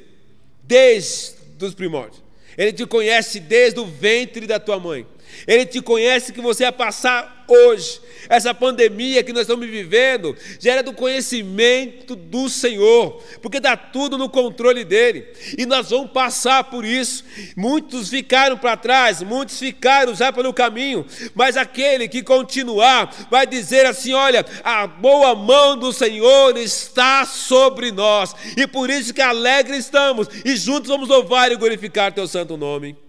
[0.64, 2.24] desde os primórdios.
[2.58, 5.06] Ele te conhece desde o ventre da tua mãe.
[5.48, 8.02] Ele te conhece que você vai passar hoje.
[8.28, 14.28] Essa pandemia que nós estamos vivendo gera do conhecimento do Senhor, porque está tudo no
[14.28, 15.28] controle dele.
[15.58, 17.24] E nós vamos passar por isso.
[17.56, 23.86] Muitos ficaram para trás, muitos ficaram já pelo caminho, mas aquele que continuar vai dizer
[23.86, 29.78] assim: olha, a boa mão do Senhor está sobre nós, e por isso que alegre
[29.78, 33.05] estamos, e juntos vamos louvar e glorificar teu santo nome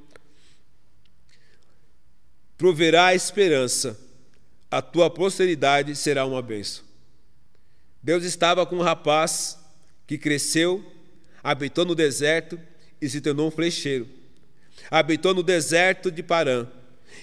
[2.57, 3.99] proverá esperança,
[4.71, 6.85] a tua posteridade será uma bênção.
[8.03, 9.59] Deus estava com um rapaz
[10.07, 10.85] que cresceu,
[11.43, 12.59] habitou no deserto
[13.01, 14.09] e se tornou um flecheiro.
[14.91, 16.67] Habitou no deserto de Parã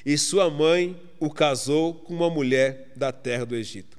[0.05, 3.97] e sua mãe o casou com uma mulher da terra do Egito.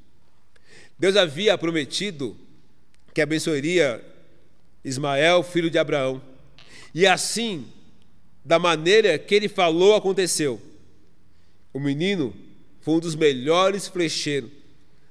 [0.99, 2.37] Deus havia prometido
[3.13, 4.05] que abençoaria
[4.85, 6.21] Ismael, filho de Abraão.
[6.95, 7.67] E assim,
[8.45, 10.61] da maneira que ele falou, aconteceu.
[11.75, 12.33] O menino
[12.81, 14.51] foi um dos melhores flecheiros.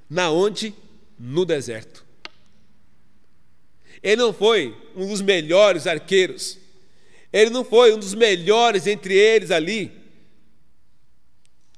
[0.08, 0.74] Na onde?
[1.18, 2.04] No deserto.
[4.02, 6.58] Ele não foi um dos melhores arqueiros.
[7.32, 9.92] Ele não foi um dos melhores entre eles ali,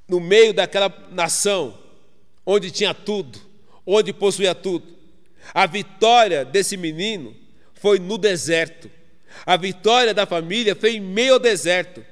[0.08, 1.76] no meio daquela nação,
[2.44, 3.40] onde tinha tudo,
[3.84, 4.86] onde possuía tudo.
[5.52, 7.34] A vitória desse menino
[7.74, 8.90] foi no deserto.
[9.44, 12.04] A vitória da família foi em meio ao deserto.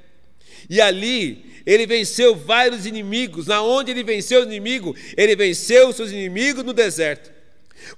[0.68, 3.46] E ali ele venceu vários inimigos.
[3.46, 4.94] Na onde ele venceu o inimigo?
[5.16, 7.32] Ele venceu os seus inimigos no deserto.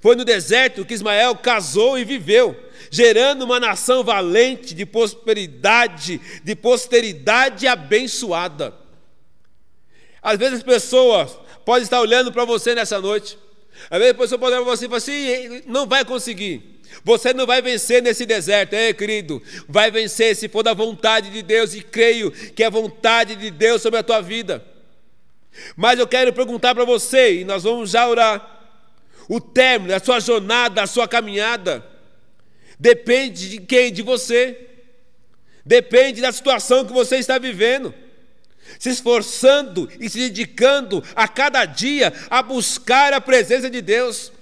[0.01, 2.57] Foi no deserto que Ismael casou e viveu,
[2.91, 8.75] gerando uma nação valente de prosperidade, de posteridade abençoada.
[10.21, 13.39] Às vezes as pessoas podem estar olhando para você nessa noite.
[13.91, 16.76] Às vezes a pessoa pode olhar para você e falar assim: não vai conseguir.
[17.05, 19.43] Você não vai vencer nesse deserto, é, querido.
[19.69, 23.51] Vai vencer se for da vontade de Deus e creio que é a vontade de
[23.51, 24.65] Deus sobre a tua vida.
[25.77, 28.55] Mas eu quero perguntar para você, e nós vamos já orar.
[29.29, 31.85] O término da sua jornada, da sua caminhada,
[32.79, 33.93] depende de quem?
[33.93, 34.69] De você.
[35.65, 37.93] Depende da situação que você está vivendo
[38.79, 44.33] se esforçando e se dedicando a cada dia a buscar a presença de Deus.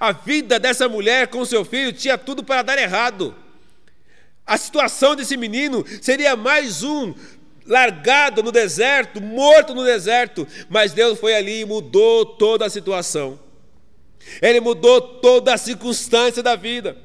[0.00, 3.34] A vida dessa mulher com seu filho tinha tudo para dar errado.
[4.46, 7.14] A situação desse menino seria mais um
[7.66, 13.40] largado no deserto, morto no deserto, mas Deus foi ali e mudou toda a situação.
[14.40, 16.96] Ele mudou toda a circunstância da vida.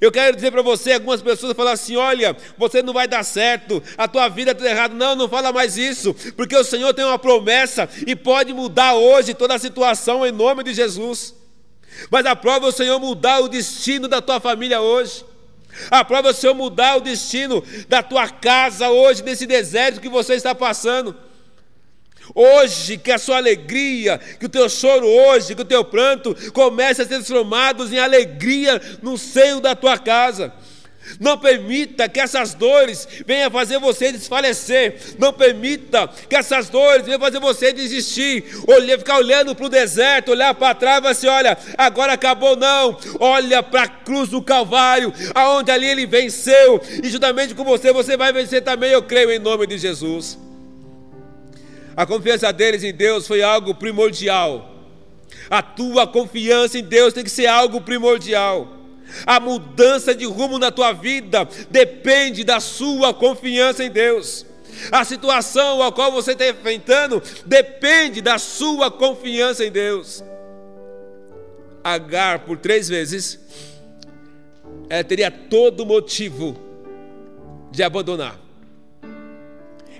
[0.00, 3.82] Eu quero dizer para você, algumas pessoas falam assim: olha, você não vai dar certo,
[3.98, 4.94] a tua vida está errada.
[4.94, 9.34] Não, não fala mais isso, porque o Senhor tem uma promessa e pode mudar hoje
[9.34, 11.34] toda a situação em nome de Jesus.
[12.10, 15.24] Mas aprova o Senhor mudar o destino da tua família hoje.
[15.90, 20.54] Aprova o Senhor mudar o destino da tua casa hoje, nesse deserto que você está
[20.54, 21.16] passando.
[22.34, 27.02] Hoje, que a sua alegria, que o teu choro hoje, que o teu pranto comece
[27.02, 30.52] a ser transformados em alegria no seio da tua casa.
[31.20, 34.96] Não permita que essas dores venham fazer você desfalecer.
[35.18, 38.44] Não permita que essas dores venham fazer você desistir.
[38.66, 42.98] Olhar, ficar olhando para o deserto, olhar para trás e assim: olha, agora acabou, não.
[43.18, 46.80] Olha para a cruz do Calvário, aonde ali ele venceu.
[47.02, 50.38] E juntamente com você, você vai vencer também, eu creio, em nome de Jesus.
[51.96, 54.70] A confiança deles em Deus foi algo primordial.
[55.50, 58.81] A tua confiança em Deus tem que ser algo primordial.
[59.26, 64.46] A mudança de rumo na tua vida depende da sua confiança em Deus.
[64.90, 70.24] A situação a qual você está enfrentando depende da sua confiança em Deus.
[71.84, 73.38] Agar, por três vezes,
[74.88, 76.56] ela teria todo motivo
[77.70, 78.42] de abandonar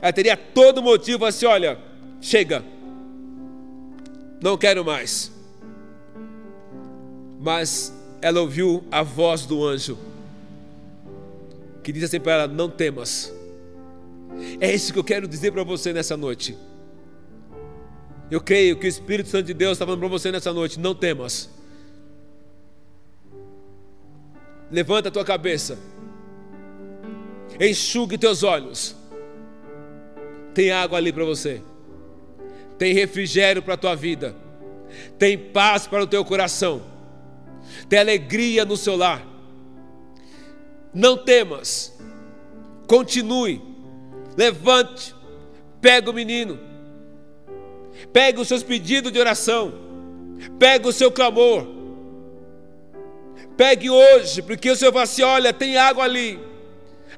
[0.02, 1.78] ela teria todo motivo assim: olha,
[2.20, 2.64] chega,
[4.42, 5.30] não quero mais.
[7.40, 9.98] Mas ela ouviu a voz do anjo,
[11.82, 13.30] que diz assim para ela: Não temas.
[14.58, 16.56] É isso que eu quero dizer para você nessa noite.
[18.30, 20.94] Eu creio que o Espírito Santo de Deus está falando para você nessa noite: Não
[20.94, 21.50] temas.
[24.70, 25.78] Levanta a tua cabeça,
[27.60, 28.96] enxugue teus olhos
[30.52, 31.62] tem água ali para você.
[32.78, 34.34] Tem refrigério para a tua vida.
[35.18, 36.82] Tem paz para o teu coração.
[37.92, 39.22] Tem alegria no seu lar.
[40.94, 41.92] Não temas.
[42.86, 43.60] Continue.
[44.34, 45.14] Levante.
[45.78, 46.58] Pega o menino.
[48.10, 49.74] Pega os seus pedidos de oração.
[50.58, 51.66] Pega o seu clamor.
[53.58, 56.40] Pegue hoje, porque o Senhor vai assim: olha, tem água ali.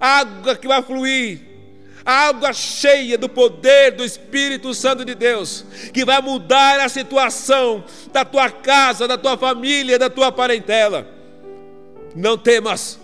[0.01, 1.41] Água que vai fluir
[2.05, 8.25] água cheia do poder do Espírito Santo de Deus, que vai mudar a situação da
[8.25, 11.09] tua casa, da tua família, da tua parentela.
[12.15, 13.01] Não temas,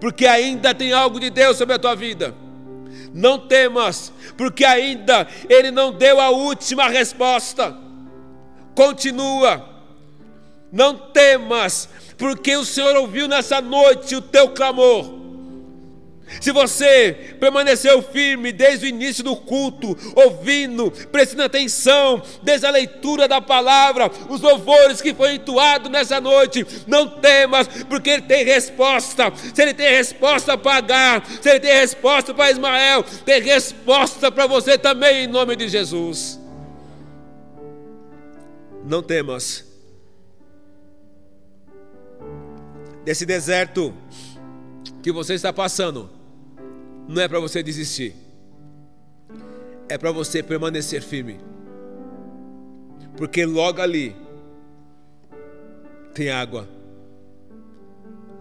[0.00, 2.34] porque ainda tem algo de Deus sobre a tua vida.
[3.14, 7.74] Não temas, porque ainda Ele não deu a última resposta.
[8.74, 9.74] Continua.
[10.70, 11.88] Não temas,
[12.18, 15.25] porque o Senhor ouviu nessa noite o teu clamor
[16.40, 23.28] se você permaneceu firme desde o início do culto, ouvindo, prestando atenção, desde a leitura
[23.28, 29.32] da palavra, os louvores que foi entoado nessa noite, não temas, porque Ele tem resposta.
[29.54, 34.46] Se Ele tem resposta para Agar, se Ele tem resposta para Ismael, tem resposta para
[34.46, 36.40] você também, em nome de Jesus.
[38.84, 39.64] Não temas.
[43.04, 43.94] Desse deserto
[45.02, 46.15] que você está passando,
[47.08, 48.14] não é para você desistir,
[49.88, 51.38] é para você permanecer firme,
[53.16, 54.16] porque logo ali
[56.12, 56.68] tem água,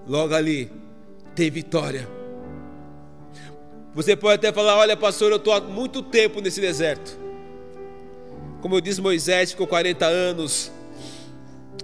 [0.08, 0.72] logo ali
[1.36, 2.08] tem vitória.
[3.94, 7.18] Você pode até falar: Olha, pastor, eu estou há muito tempo nesse deserto.
[8.62, 10.72] Como eu disse, Moisés ficou 40 anos.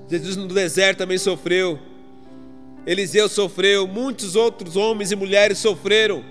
[0.09, 1.79] Jesus no deserto também sofreu.
[2.85, 3.87] Eliseu sofreu.
[3.87, 6.21] Muitos outros homens e mulheres sofreram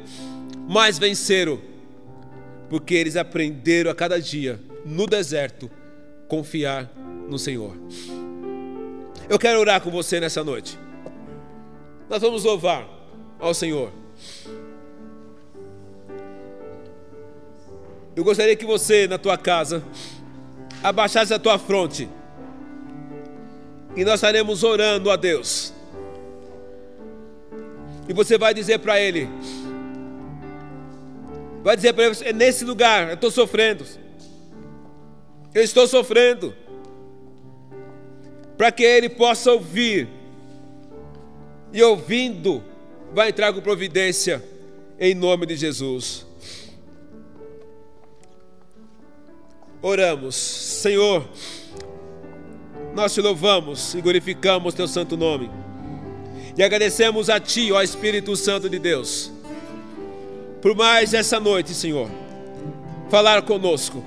[0.72, 1.58] mas venceram,
[2.68, 5.68] porque eles aprenderam a cada dia, no deserto,
[6.28, 6.88] confiar
[7.28, 7.76] no Senhor.
[9.28, 10.78] Eu quero orar com você nessa noite.
[12.08, 12.88] Nós vamos louvar
[13.40, 13.90] ao Senhor.
[18.14, 19.82] Eu gostaria que você, na tua casa,
[20.84, 22.08] abaixasse a tua fronte.
[23.96, 25.74] E nós estaremos orando a Deus.
[28.08, 29.28] E você vai dizer para Ele:
[31.62, 33.84] Vai dizer para ele: é nesse lugar, eu estou sofrendo.
[35.54, 36.54] Eu estou sofrendo.
[38.56, 40.08] Para que ele possa ouvir.
[41.72, 42.62] E ouvindo,
[43.12, 44.42] vai entrar com providência.
[44.98, 46.26] Em nome de Jesus.
[49.82, 51.26] Oramos, Senhor,
[52.94, 55.50] nós te louvamos e glorificamos teu santo nome.
[56.54, 59.32] E agradecemos a Ti, ó Espírito Santo de Deus
[60.61, 62.11] por mais essa noite, Senhor,
[63.08, 64.04] falar conosco.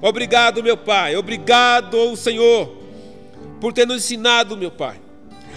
[0.00, 1.14] Obrigado, meu Pai.
[1.16, 2.76] Obrigado, Senhor,
[3.60, 5.00] por ter nos ensinado, meu Pai,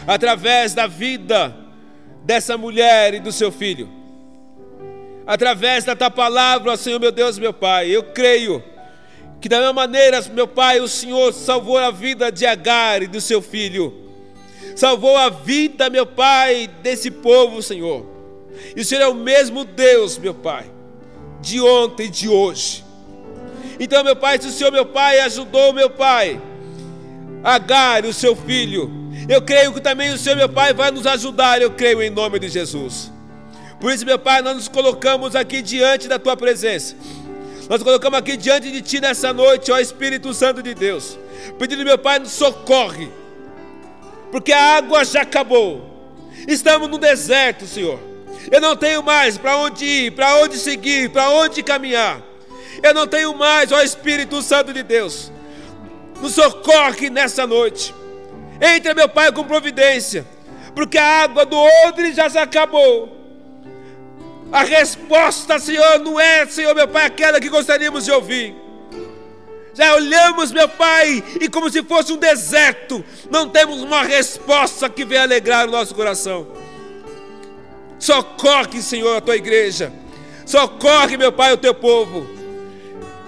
[0.06, 1.56] através da vida
[2.24, 3.89] dessa mulher e do seu filho.
[5.26, 8.64] Através da tua palavra, Senhor meu Deus, meu Pai, eu creio
[9.41, 13.20] que da mesma maneira, meu Pai, o Senhor salvou a vida de Agar e do
[13.20, 13.93] seu filho.
[14.76, 18.14] Salvou a vida, meu Pai, desse povo, Senhor.
[18.76, 20.66] E o Senhor é o mesmo Deus, meu Pai,
[21.41, 22.84] de ontem e de hoje.
[23.80, 26.39] Então, meu Pai, se o Senhor, meu Pai, ajudou, meu Pai,
[27.45, 28.89] Agar o seu filho,
[29.30, 32.39] eu creio que também o Senhor, meu Pai, vai nos ajudar, eu creio em nome
[32.39, 33.12] de Jesus.
[33.80, 36.95] Por isso, meu Pai, nós nos colocamos aqui diante da Tua presença.
[37.70, 41.20] Nós colocamos aqui diante de Ti nessa noite, ó Espírito Santo de Deus,
[41.60, 43.12] pedindo, meu Pai, nos socorre,
[44.32, 46.18] porque a água já acabou.
[46.47, 47.99] Estamos no deserto, Senhor.
[48.52, 52.22] Eu não tenho mais para onde ir, para onde seguir, para onde caminhar.
[52.84, 55.32] Eu não tenho mais, ó Espírito Santo de Deus.
[56.22, 57.93] Nos socorre nessa noite.
[58.62, 60.26] Entra, meu Pai, com providência,
[60.74, 63.14] porque a água do odre já se acabou.
[64.52, 68.56] A resposta, Senhor, não é, Senhor, meu Pai, aquela que gostaríamos de ouvir.
[69.74, 75.04] Já olhamos, meu Pai, e como se fosse um deserto, não temos uma resposta que
[75.04, 76.48] venha alegrar o nosso coração.
[78.00, 79.91] Socorre, Senhor, a tua igreja.
[80.46, 82.28] Socorre, meu Pai, o teu povo.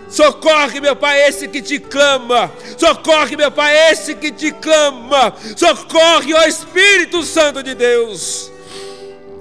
[0.10, 2.52] Socorre, meu Pai, esse que te clama.
[2.78, 5.34] Socorre, meu Pai, esse que te clama.
[5.56, 8.52] Socorre, ó Espírito Santo de Deus.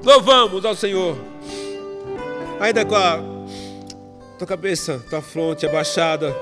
[0.02, 1.16] Louvamos ao Senhor.
[2.58, 3.20] Ainda com a
[4.38, 6.34] tua cabeça, tua fronte abaixada.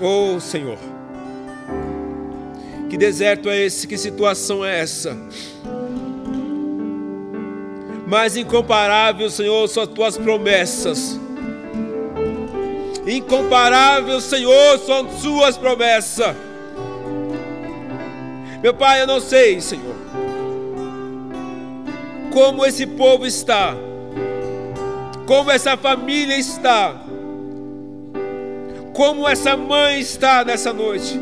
[0.00, 0.78] Oh, Senhor.
[2.90, 3.86] Que deserto é esse?
[3.86, 5.16] Que situação é essa?
[8.12, 11.18] Mas incomparável, Senhor, são as tuas promessas.
[13.06, 16.36] Incomparável, Senhor, são suas promessas.
[18.62, 19.94] Meu Pai, eu não sei, Senhor,
[22.30, 23.74] como esse povo está,
[25.24, 26.94] como essa família está,
[28.92, 31.18] como essa mãe está nessa noite,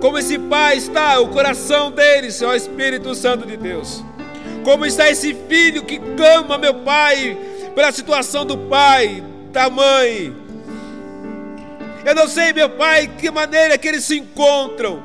[0.00, 4.02] como esse pai está, o coração deles, Senhor Espírito Santo de Deus,
[4.64, 7.36] como está esse filho que clama, meu Pai,
[7.74, 10.34] pela situação do pai, da mãe.
[12.04, 15.02] Eu não sei, meu Pai, que maneira que eles se encontram,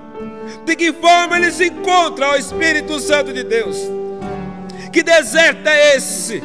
[0.66, 3.78] de que forma eles se encontram, ó Espírito Santo de Deus.
[4.92, 6.44] Que deserto é esse?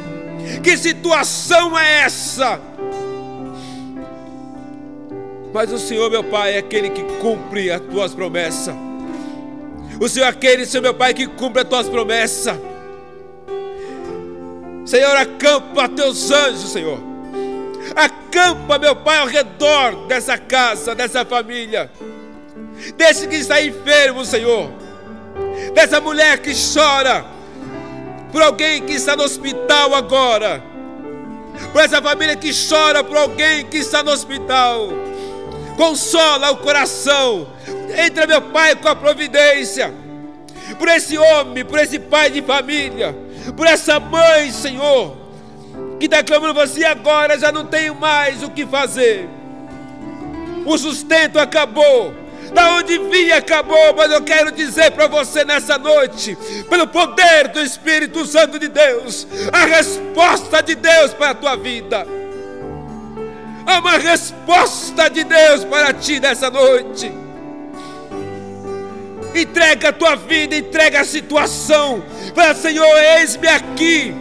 [0.62, 2.60] Que situação é essa?
[5.52, 8.74] Mas o Senhor, meu Pai, é aquele que cumpre as tuas promessas.
[10.00, 12.56] O Senhor é aquele, Senhor, meu Pai, que cumpre as tuas promessas.
[14.84, 17.14] Senhor, acampa teus anjos, Senhor
[17.94, 21.90] Acampa, meu Pai, ao redor dessa casa, dessa família.
[22.96, 24.70] Desse que está enfermo, Senhor.
[25.74, 27.24] Dessa mulher que chora
[28.32, 30.62] por alguém que está no hospital agora.
[31.72, 34.88] Por essa família que chora por alguém que está no hospital.
[35.76, 37.48] Consola o coração.
[37.96, 39.92] Entra, meu Pai, com a providência.
[40.78, 43.23] Por esse homem, por esse pai de família.
[43.56, 45.24] Por essa mãe, Senhor
[45.98, 49.28] que está clamando você agora já não tenho mais o que fazer.
[50.66, 52.14] O sustento acabou.
[52.52, 56.36] Da onde vinha acabou, mas eu quero dizer para você nessa noite,
[56.68, 62.06] pelo poder do Espírito Santo de Deus, a resposta de Deus para a tua vida.
[63.66, 67.23] Há uma resposta de Deus para ti nessa noite.
[69.34, 72.04] Entrega a tua vida, entrega a situação.
[72.34, 72.86] Para Senhor,
[73.18, 74.14] eis-me aqui.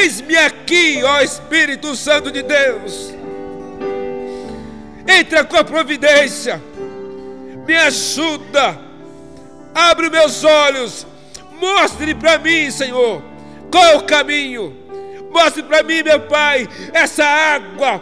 [0.00, 3.12] Eis-me aqui, ó Espírito Santo de Deus.
[5.06, 6.62] Entra com a providência,
[7.66, 8.78] me ajuda,
[9.74, 11.06] abre meus olhos,
[11.60, 13.22] mostre para mim, Senhor,
[13.70, 14.76] qual é o caminho.
[15.32, 18.00] Mostre para mim, meu Pai, essa água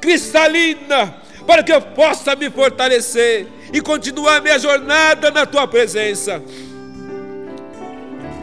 [0.00, 6.42] cristalina, para que eu possa me fortalecer e continuar minha jornada na tua presença.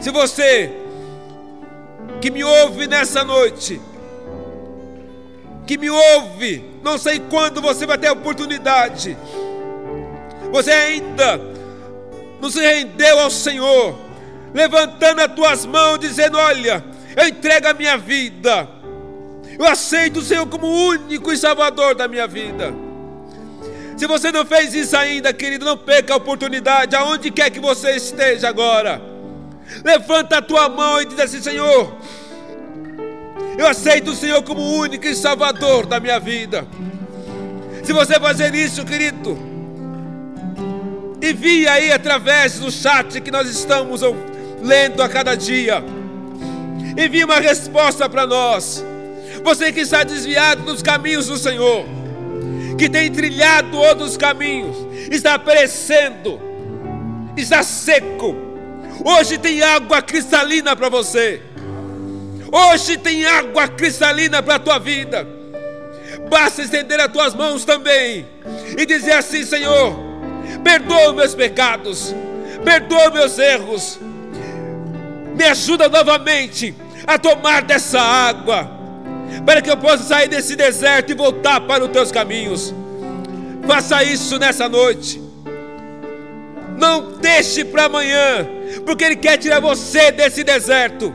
[0.00, 0.72] Se você
[2.20, 3.80] que me ouve nessa noite,
[5.66, 9.16] que me ouve, não sei quando você vai ter a oportunidade,
[10.50, 11.40] você ainda
[12.40, 13.98] não se rendeu ao Senhor,
[14.54, 16.84] levantando as tuas mãos, dizendo: Olha,
[17.16, 18.68] eu entrego a minha vida,
[19.58, 22.87] eu aceito o Senhor como único e salvador da minha vida.
[23.98, 27.96] Se você não fez isso ainda, querido, não perca a oportunidade, aonde quer que você
[27.96, 29.02] esteja agora.
[29.84, 31.96] Levanta a tua mão e diz assim: Senhor,
[33.58, 36.66] eu aceito o Senhor como único e salvador da minha vida.
[37.82, 39.36] Se você fazer isso, querido,
[41.20, 44.02] Envie aí através do chat que nós estamos
[44.62, 45.82] lendo a cada dia.
[46.96, 48.84] Envie uma resposta para nós.
[49.42, 51.84] Você que está desviado dos caminhos do Senhor,
[52.78, 54.76] que tem trilhado outros caminhos,
[55.10, 56.40] está perecendo,
[57.36, 58.36] está seco.
[59.04, 61.42] Hoje tem água cristalina para você.
[62.50, 65.26] Hoje tem água cristalina para a tua vida.
[66.28, 68.26] Basta estender as tuas mãos também
[68.76, 69.96] e dizer assim: Senhor,
[70.62, 72.14] perdoa meus pecados,
[72.64, 73.98] perdoa meus erros,
[75.34, 76.74] me ajuda novamente
[77.06, 78.77] a tomar dessa água,
[79.44, 82.74] para que eu possa sair desse deserto e voltar para os teus caminhos.
[83.66, 85.22] Faça isso nessa noite.
[86.78, 88.46] Não deixe para amanhã,
[88.86, 91.12] porque Ele quer tirar você desse deserto.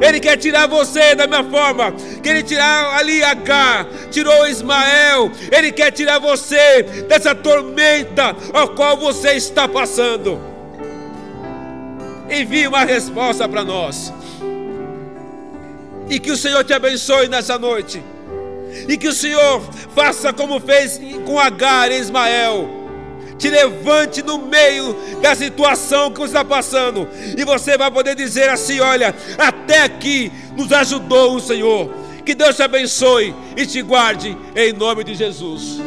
[0.00, 1.92] Ele quer tirar você da minha forma.
[2.22, 5.30] Que Ele tirar ali H, tirou Ismael.
[5.50, 10.40] Ele quer tirar você dessa tormenta a qual você está passando.
[12.30, 14.12] Envie uma resposta para nós.
[16.12, 18.02] E que o Senhor te abençoe nessa noite.
[18.86, 19.62] E que o Senhor
[19.94, 22.82] faça como fez com Agar e Ismael
[23.38, 28.48] te levante no meio da situação que você está passando, e você vai poder dizer
[28.50, 31.90] assim: olha, até aqui nos ajudou o Senhor.
[32.24, 35.80] Que Deus te abençoe e te guarde em nome de Jesus.